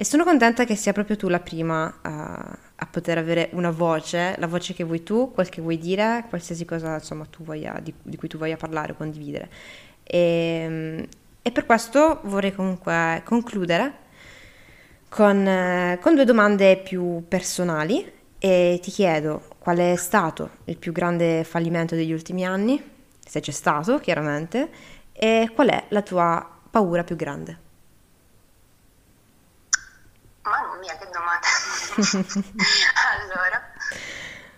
e 0.00 0.04
sono 0.06 0.24
contenta 0.24 0.64
che 0.64 0.76
sia 0.76 0.94
proprio 0.94 1.14
tu 1.18 1.28
la 1.28 1.40
prima 1.40 1.98
a, 2.00 2.58
a, 2.74 2.86
poter 2.86 3.18
avere 3.18 3.50
una 3.52 3.70
voce, 3.70 4.34
la 4.38 4.46
voce 4.46 4.72
che 4.72 4.82
vuoi 4.82 5.02
tu, 5.02 5.30
quel 5.30 5.50
che 5.50 5.60
vuoi 5.60 5.76
dire, 5.76 6.24
qualsiasi 6.30 6.64
cosa 6.64 6.94
insomma, 6.94 7.26
voglia, 7.40 7.78
di, 7.82 7.92
di, 8.02 8.16
cui 8.16 8.26
tu 8.26 8.38
voglia 8.38 8.56
parlare 8.56 8.92
o 8.92 8.94
condividere. 8.94 9.50
E, 10.02 11.06
e, 11.42 11.52
per 11.52 11.66
questo 11.66 12.20
vorrei 12.22 12.54
comunque 12.54 13.20
concludere 13.26 13.92
con, 15.10 15.98
con 16.00 16.14
due 16.14 16.24
domande 16.24 16.78
più 16.78 17.22
personali 17.28 18.10
e 18.38 18.78
ti 18.80 18.90
chiedo 18.90 19.42
qual 19.58 19.76
è 19.76 19.96
stato 19.96 20.48
il 20.64 20.78
più 20.78 20.92
grande 20.92 21.44
fallimento 21.44 21.94
degli 21.94 22.12
ultimi 22.12 22.46
anni, 22.46 22.82
se 23.22 23.40
c'è 23.40 23.52
stato 23.52 23.98
chiaramente, 23.98 24.70
e 25.12 25.50
qual 25.54 25.68
è 25.68 25.84
la 25.88 26.00
tua 26.00 26.58
paura 26.70 27.04
più 27.04 27.16
grande. 27.16 27.68
Mamma 30.50 30.74
mia, 30.78 30.96
che 30.96 31.08
domanda! 31.10 31.46
allora, 33.22 33.72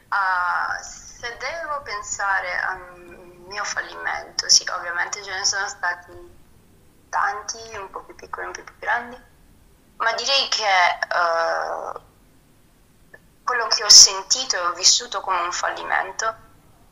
uh, 0.09 0.83
se 0.83 1.37
devo 1.37 1.83
pensare 1.83 2.59
al 2.61 2.81
mio 3.47 3.63
fallimento, 3.63 4.49
sì, 4.49 4.67
ovviamente 4.71 5.23
ce 5.23 5.35
ne 5.35 5.45
sono 5.45 5.69
stati 5.69 6.13
tanti, 7.11 7.59
un 7.77 7.91
po' 7.91 8.01
più 8.05 8.15
piccoli, 8.15 8.47
un 8.47 8.53
po' 8.53 8.63
più 8.63 8.79
grandi, 8.79 9.21
ma 9.97 10.15
direi 10.15 10.49
che 10.49 10.99
uh, 11.15 12.01
quello 13.45 13.67
che 13.67 13.85
ho 13.85 13.91
sentito 13.91 14.57
e 14.57 14.61
ho 14.61 14.73
vissuto 14.73 15.21
come 15.21 15.41
un 15.43 15.53
fallimento 15.53 16.35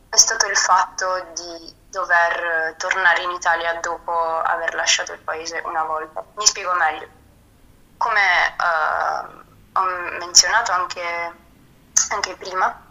è 0.09 0.17
stato 0.17 0.45
il 0.45 0.57
fatto 0.57 1.31
di 1.33 1.75
dover 1.89 2.75
tornare 2.77 3.23
in 3.23 3.31
Italia 3.31 3.79
dopo 3.79 4.13
aver 4.13 4.75
lasciato 4.75 5.11
il 5.13 5.19
paese 5.21 5.59
una 5.65 5.85
volta. 5.85 6.23
Mi 6.35 6.45
spiego 6.45 6.73
meglio 6.73 7.19
come 8.01 8.55
uh, 8.57 9.79
ho 9.79 9.85
menzionato 10.17 10.71
anche, 10.71 11.35
anche 12.09 12.35
prima, 12.35 12.81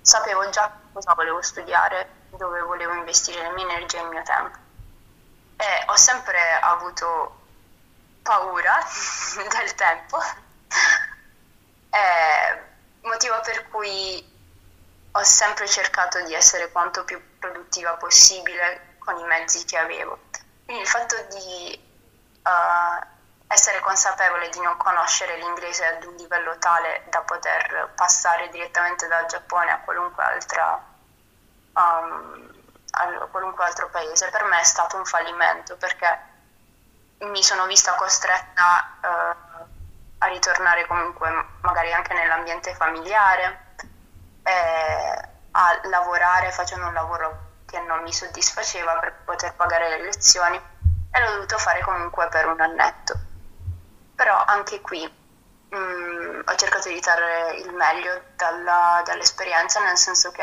sapevo 0.00 0.48
già 0.50 0.72
cosa 0.92 1.14
volevo 1.14 1.42
studiare, 1.42 2.08
dove 2.36 2.60
volevo 2.60 2.94
investire 2.94 3.42
le 3.42 3.50
mie 3.54 3.64
energie 3.64 3.98
e 3.98 4.02
il 4.02 4.08
mio 4.08 4.22
tempo. 4.22 4.56
E 5.56 5.66
ho 5.86 5.96
sempre 5.96 6.38
avuto 6.60 7.40
paura 8.22 8.78
del 9.58 9.74
tempo, 9.74 10.22
motivo 13.02 13.40
per 13.40 13.68
cui 13.68 14.30
ho 15.10 15.22
sempre 15.24 15.66
cercato 15.66 16.22
di 16.22 16.34
essere 16.34 16.70
quanto 16.70 17.02
più 17.04 17.20
produttiva 17.40 17.94
possibile 17.94 18.94
con 18.98 19.18
i 19.18 19.24
mezzi 19.24 19.64
che 19.64 19.76
avevo. 19.76 20.20
Quindi 20.64 20.82
il 20.82 20.88
fatto 20.88 21.16
di 21.30 21.84
uh, 22.44 23.11
essere 23.52 23.80
consapevole 23.80 24.48
di 24.48 24.60
non 24.60 24.76
conoscere 24.78 25.36
l'inglese 25.36 25.84
ad 25.84 26.04
un 26.04 26.14
livello 26.14 26.56
tale 26.58 27.04
da 27.10 27.20
poter 27.20 27.90
passare 27.94 28.48
direttamente 28.48 29.06
dal 29.08 29.26
Giappone 29.26 29.70
a 29.70 29.80
qualunque, 29.80 30.24
altra, 30.24 30.82
um, 31.74 32.50
a 32.92 33.26
qualunque 33.30 33.64
altro 33.64 33.90
paese, 33.90 34.30
per 34.30 34.44
me 34.44 34.58
è 34.58 34.64
stato 34.64 34.96
un 34.96 35.04
fallimento 35.04 35.76
perché 35.76 36.30
mi 37.18 37.42
sono 37.42 37.66
vista 37.66 37.94
costretta 37.94 38.96
uh, 39.00 39.66
a 40.18 40.26
ritornare 40.28 40.86
comunque 40.86 41.30
magari 41.60 41.92
anche 41.92 42.14
nell'ambiente 42.14 42.74
familiare, 42.74 43.70
a 45.52 45.80
lavorare 45.84 46.50
facendo 46.50 46.86
un 46.86 46.94
lavoro 46.94 47.50
che 47.66 47.78
non 47.80 48.02
mi 48.02 48.12
soddisfaceva 48.12 48.94
per 48.98 49.14
poter 49.24 49.54
pagare 49.54 49.88
le 49.90 50.02
lezioni 50.02 50.56
e 50.56 51.20
l'ho 51.20 51.32
dovuto 51.32 51.58
fare 51.58 51.80
comunque 51.82 52.28
per 52.28 52.46
un 52.46 52.60
annetto 52.60 53.30
però 54.14 54.42
anche 54.44 54.80
qui 54.80 55.02
mh, 55.70 55.76
mm, 55.76 56.40
ho 56.44 56.54
cercato 56.56 56.88
di 56.88 57.00
trarre 57.00 57.54
il 57.56 57.72
meglio 57.72 58.22
dalla, 58.36 59.02
dall'esperienza, 59.04 59.80
nel 59.80 59.96
senso 59.96 60.30
che, 60.30 60.42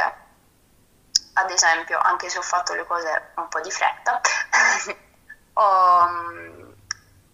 ad 1.34 1.50
esempio, 1.52 2.00
anche 2.00 2.30
se 2.30 2.38
ho 2.38 2.42
fatto 2.42 2.74
le 2.74 2.86
cose 2.86 3.32
un 3.36 3.48
po' 3.48 3.62
di 3.62 3.72
fretta, 3.72 4.20
ho, 5.54 6.08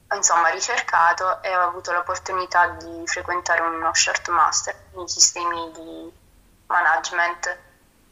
ho, 0.07 0.15
insomma 0.15 0.49
ricercato 0.49 1.41
e 1.41 1.55
ho 1.55 1.61
avuto 1.61 1.91
l'opportunità 1.91 2.67
di 2.69 3.03
frequentare 3.07 3.61
uno 3.61 3.93
short 3.93 4.29
master 4.29 4.75
in 4.95 5.07
sistemi 5.07 5.71
di 5.71 6.23
management 6.67 7.57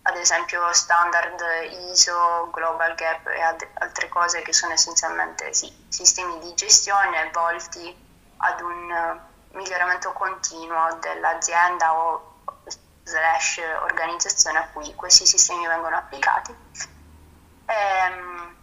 ad 0.06 0.18
esempio 0.18 0.72
standard 0.74 1.42
ISO, 1.92 2.50
Global 2.52 2.94
Gap 2.96 3.26
e 3.28 3.42
ad- 3.42 3.68
altre 3.76 4.10
cose 4.10 4.42
che 4.42 4.52
sono 4.52 4.74
essenzialmente 4.74 5.54
sì, 5.54 5.72
sistemi 5.88 6.40
di 6.40 6.54
gestione 6.56 7.30
volti 7.32 8.12
ad 8.38 8.62
un 8.62 8.92
eh, 8.92 9.20
miglioramento 9.58 10.12
continuo 10.14 10.96
dell'azienda 11.00 11.94
o 11.94 12.32
slash 13.04 13.62
organizzazione 13.82 14.60
a 14.60 14.68
cui 14.70 14.94
questi 14.96 15.26
sistemi 15.26 15.68
vengono 15.68 15.98
applicati. 15.98 16.56
Ehm, 17.66 18.56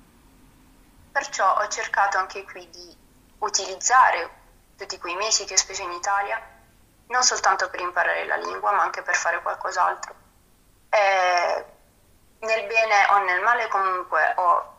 perciò 1.13 1.57
ho 1.59 1.69
cercato 1.69 2.19
anche 2.19 2.45
qui 2.45 2.69
di 2.71 2.97
utilizzare 3.39 4.39
tutti 4.77 4.99
quei 4.99 5.15
mesi 5.17 5.45
che 5.45 5.55
ho 5.55 5.59
speso 5.59 5.83
in 5.83 5.93
Italia, 5.93 6.41
non 7.09 7.23
soltanto 7.23 7.69
per 7.69 7.81
imparare 7.81 8.25
la 8.25 8.37
lingua, 8.37 8.73
ma 8.73 8.83
anche 8.83 9.03
per 9.03 9.15
fare 9.15 9.43
qualcos'altro. 9.43 10.15
E 10.89 11.65
nel 12.39 12.67
bene 12.67 13.07
o 13.11 13.19
nel 13.25 13.43
male 13.43 13.69
comunque 13.69 14.33
ho 14.37 14.79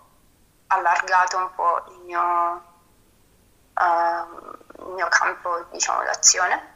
allargato 0.68 1.38
un 1.38 1.54
po' 1.54 1.84
il 1.90 2.00
mio, 2.00 2.64
uh, 3.74 4.61
mio 4.88 5.08
campo 5.08 5.66
diciamo, 5.72 6.04
d'azione 6.04 6.70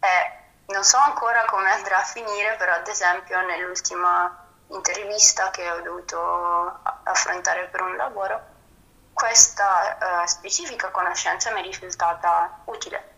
e 0.00 0.38
non 0.66 0.84
so 0.84 0.96
ancora 0.98 1.44
come 1.46 1.70
andrà 1.70 1.98
a 1.98 2.04
finire, 2.04 2.56
però 2.56 2.72
ad 2.72 2.86
esempio 2.86 3.40
nell'ultima 3.44 4.46
intervista 4.68 5.50
che 5.50 5.68
ho 5.70 5.80
dovuto 5.80 6.80
affrontare 7.02 7.66
per 7.66 7.82
un 7.82 7.96
lavoro, 7.96 8.40
questa 9.12 9.98
uh, 10.00 10.26
specifica 10.26 10.90
conoscenza 10.90 11.50
mi 11.50 11.60
è 11.60 11.62
risultata 11.64 12.60
utile. 12.66 13.08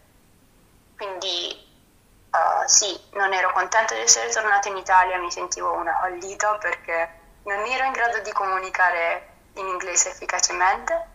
Quindi 0.96 1.84
uh, 2.30 2.66
sì, 2.66 2.98
non 3.12 3.32
ero 3.32 3.52
contenta 3.52 3.94
di 3.94 4.00
essere 4.00 4.30
tornata 4.30 4.68
in 4.68 4.76
Italia, 4.76 5.18
mi 5.18 5.30
sentivo 5.30 5.72
una 5.72 5.96
fallita 6.00 6.56
perché 6.56 7.20
non 7.44 7.58
ero 7.66 7.84
in 7.84 7.92
grado 7.92 8.18
di 8.20 8.32
comunicare 8.32 9.28
in 9.54 9.66
inglese 9.66 10.10
efficacemente, 10.10 11.06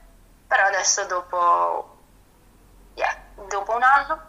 però 0.46 0.66
adesso 0.66 1.04
dopo 1.06 1.97
yeah, 2.98 3.16
dopo 3.48 3.76
un 3.76 3.84
anno 3.84 4.22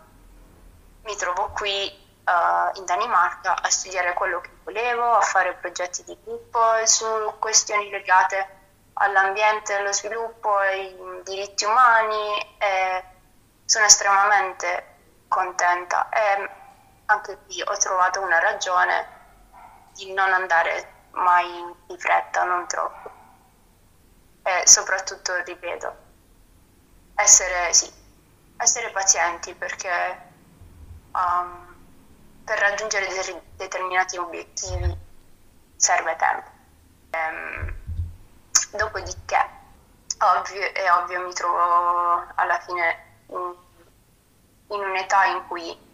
mi 1.03 1.17
trovo 1.17 1.51
qui 1.55 1.91
uh, 2.25 2.79
in 2.79 2.85
Danimarca 2.85 3.61
a 3.61 3.69
studiare 3.71 4.13
quello 4.13 4.41
che 4.41 4.51
volevo, 4.63 5.17
a 5.17 5.21
fare 5.23 5.55
progetti 5.55 6.05
di 6.05 6.17
gruppo 6.23 6.61
su 6.85 7.07
questioni 7.39 7.89
legate 7.91 8.57
all'ambiente, 8.95 9.75
allo 9.75 9.93
sviluppo, 9.93 10.55
ai 10.57 10.95
diritti 11.25 11.65
umani 11.65 12.57
e 12.59 13.05
sono 13.65 13.87
estremamente 13.87 14.97
contenta 15.29 16.09
e 16.11 16.51
anche 17.07 17.39
qui 17.47 17.63
ho 17.63 17.77
trovato 17.79 18.21
una 18.21 18.39
ragione 18.39 19.17
di 19.95 20.13
non 20.13 20.33
andare 20.33 21.07
mai 21.13 21.75
di 21.87 21.99
fretta, 21.99 22.45
non 22.45 22.67
troppo. 22.67 23.11
E 24.43 24.67
soprattutto, 24.67 25.35
ripeto, 25.43 25.97
essere, 27.15 27.73
sì, 27.73 27.91
essere 28.59 28.91
pazienti 28.91 29.55
perché 29.55 29.91
um, 31.13 31.77
per 32.45 32.59
raggiungere 32.59 33.07
de- 33.07 33.43
determinati 33.57 34.17
obiettivi 34.17 34.97
serve 35.77 36.17
tempo. 36.17 36.51
Ehm, 37.11 37.75
dopodiché, 38.73 39.49
ovvio, 40.19 40.73
è 40.73 40.93
ovvio, 40.93 41.27
mi 41.27 41.33
trovo 41.33 42.27
alla 42.35 42.59
fine 42.61 43.23
in, 43.29 43.55
in 44.69 44.81
un'età 44.81 45.25
in 45.27 45.47
cui 45.47 45.87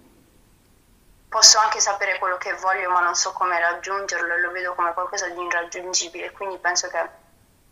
posso 1.28 1.58
anche 1.58 1.80
sapere 1.80 2.18
quello 2.18 2.38
che 2.38 2.54
voglio 2.54 2.90
ma 2.90 3.00
non 3.00 3.14
so 3.14 3.32
come 3.32 3.58
raggiungerlo 3.58 4.34
e 4.34 4.40
lo 4.40 4.52
vedo 4.52 4.74
come 4.74 4.92
qualcosa 4.94 5.28
di 5.28 5.42
irraggiungibile, 5.42 6.30
quindi 6.30 6.58
penso 6.58 6.88
che 6.88 7.08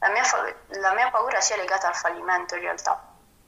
la 0.00 0.08
mia, 0.08 0.22
la 0.80 0.92
mia 0.94 1.10
paura 1.10 1.40
sia 1.40 1.56
legata 1.56 1.86
al 1.86 1.94
fallimento 1.94 2.56
in 2.56 2.62
realtà, 2.62 3.00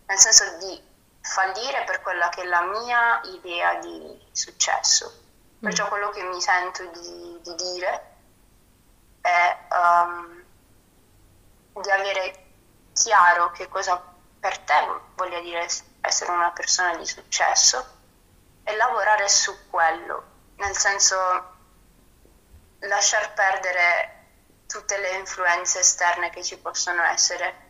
nel 0.06 0.18
senso 0.18 0.56
di 0.58 0.80
fallire 1.24 1.84
per 1.84 2.02
quella 2.02 2.28
che 2.28 2.42
è 2.42 2.44
la 2.44 2.62
mia 2.62 3.20
idea 3.24 3.76
di 3.76 4.28
successo. 4.30 5.22
Perciò 5.58 5.86
mm. 5.86 5.88
quello 5.88 6.10
che 6.10 6.22
mi 6.22 6.40
sento 6.40 6.84
di, 6.84 7.40
di 7.42 7.54
dire 7.54 8.12
è 9.22 9.58
um, 9.70 10.44
di 11.80 11.90
avere 11.90 12.44
chiaro 12.92 13.50
che 13.52 13.68
cosa 13.68 14.00
per 14.38 14.58
te 14.58 14.86
voglia 15.14 15.40
dire 15.40 15.66
essere 16.02 16.30
una 16.30 16.50
persona 16.50 16.94
di 16.96 17.06
successo 17.06 17.84
e 18.62 18.76
lavorare 18.76 19.26
su 19.28 19.70
quello, 19.70 20.24
nel 20.56 20.76
senso 20.76 21.16
lasciar 22.80 23.32
perdere 23.32 24.26
tutte 24.66 24.98
le 24.98 25.16
influenze 25.16 25.80
esterne 25.80 26.28
che 26.28 26.44
ci 26.44 26.58
possono 26.58 27.02
essere 27.04 27.63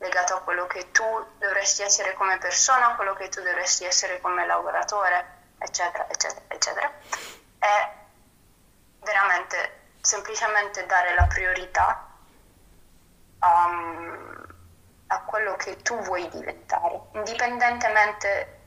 legate 0.00 0.32
a 0.32 0.38
quello 0.38 0.66
che 0.66 0.90
tu 0.90 1.04
dovresti 1.38 1.82
essere 1.82 2.14
come 2.14 2.38
persona, 2.38 2.92
a 2.92 2.94
quello 2.96 3.14
che 3.14 3.28
tu 3.28 3.42
dovresti 3.42 3.84
essere 3.84 4.20
come 4.20 4.46
lavoratore, 4.46 5.24
eccetera, 5.58 6.08
eccetera, 6.08 6.42
eccetera. 6.48 6.92
E 7.58 7.88
veramente 9.00 9.78
semplicemente 10.00 10.86
dare 10.86 11.14
la 11.14 11.26
priorità 11.26 12.08
um, 13.40 14.46
a 15.08 15.20
quello 15.22 15.56
che 15.56 15.76
tu 15.82 15.98
vuoi 16.00 16.28
diventare, 16.30 17.00
indipendentemente 17.12 18.58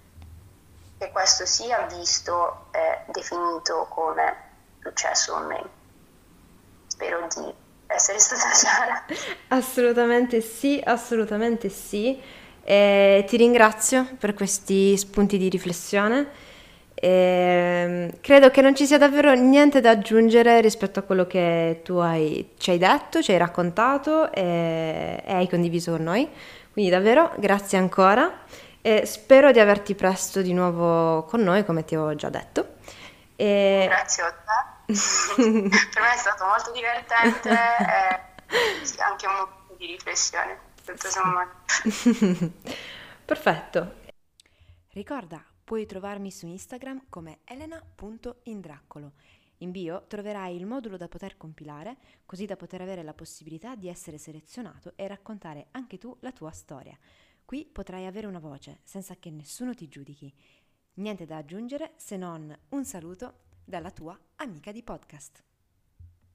che 1.00 1.12
questo 1.12 1.48
sia 1.48 1.82
visto 1.88 2.68
e 2.72 3.00
definito 3.08 3.88
come 3.90 4.52
successo 4.82 5.34
o 5.34 5.40
meno. 5.40 5.70
Spero 6.88 7.26
di 7.28 7.63
essere 7.96 8.20
stata 8.20 8.50
chiara. 8.58 9.06
Assolutamente 9.50 10.42
sì, 10.42 10.82
assolutamente 10.84 11.70
sì. 11.70 12.20
E 12.64 13.26
ti 13.28 13.38
ringrazio 13.38 14.08
per 14.18 14.34
questi 14.34 14.96
spunti 14.98 15.38
di 15.38 15.50
riflessione. 15.50 16.52
E 16.96 18.14
credo 18.22 18.50
che 18.50 18.62
non 18.62 18.76
ci 18.76 18.86
sia 18.86 18.98
davvero 18.98 19.34
niente 19.34 19.82
da 19.82 19.90
aggiungere 19.90 20.62
rispetto 20.62 21.00
a 21.00 21.02
quello 21.02 21.28
che 21.28 21.82
tu 21.84 21.96
hai, 21.96 22.52
ci 22.58 22.72
hai 22.72 22.78
detto, 22.78 23.22
ci 23.22 23.32
hai 23.32 23.38
raccontato 23.38 24.32
e, 24.32 25.22
e 25.26 25.34
hai 25.34 25.50
condiviso 25.50 25.92
con 25.92 26.04
noi. 26.04 26.30
Quindi 26.72 26.90
davvero 26.90 27.34
grazie 27.38 27.78
ancora 27.78 28.40
e 28.82 29.06
spero 29.06 29.52
di 29.52 29.60
averti 29.60 29.96
presto 29.96 30.42
di 30.42 30.54
nuovo 30.54 31.24
con 31.24 31.42
noi, 31.42 31.66
come 31.66 31.84
ti 31.84 31.96
avevo 31.96 32.16
già 32.16 32.30
detto. 32.30 32.76
E... 33.36 33.86
Grazie 33.88 34.24
a 34.24 34.32
te 34.32 34.73
per 35.36 36.02
me 36.02 36.14
è 36.14 36.18
stato 36.18 36.46
molto 36.46 36.72
divertente 36.72 37.50
e 37.50 39.02
anche 39.02 39.28
un 39.28 39.34
momento 39.34 39.76
di 39.78 39.86
riflessione, 39.88 40.60
tutto 40.84 41.10
sommato. 41.10 41.52
Perfetto. 43.26 44.02
Ricorda, 44.90 45.44
puoi 45.64 45.86
trovarmi 45.86 46.32
su 46.32 46.46
Instagram 46.46 47.06
come 47.10 47.40
elena.indraccolo. 47.46 49.14
In 49.58 49.72
bio 49.72 50.06
troverai 50.08 50.56
il 50.56 50.66
modulo 50.66 50.98
da 50.98 51.08
poter 51.08 51.38
compilare, 51.38 51.98
così 52.26 52.46
da 52.46 52.58
poter 52.58 52.82
avere 52.82 53.02
la 53.02 53.14
possibilità 53.14 53.76
di 53.76 53.88
essere 53.88 54.18
selezionato 54.18 54.94
e 54.96 55.08
raccontare 55.08 55.68
anche 55.72 55.98
tu 55.98 56.16
la 56.20 56.32
tua 56.32 56.52
storia. 56.52 56.98
Qui 57.46 57.66
potrai 57.66 58.06
avere 58.06 58.28
una 58.28 58.40
voce, 58.40 58.80
senza 58.84 59.16
che 59.16 59.30
nessuno 59.32 59.74
ti 59.74 59.88
giudichi. 59.88 60.34
Niente 60.96 61.26
da 61.26 61.38
aggiungere 61.38 61.94
se 61.96 62.18
non 62.18 62.56
un 62.70 62.86
saluto 62.86 63.40
dalla 63.66 63.92
tua 63.92 64.18
amica 64.36 64.72
di 64.72 64.84
podcast. 64.84 65.53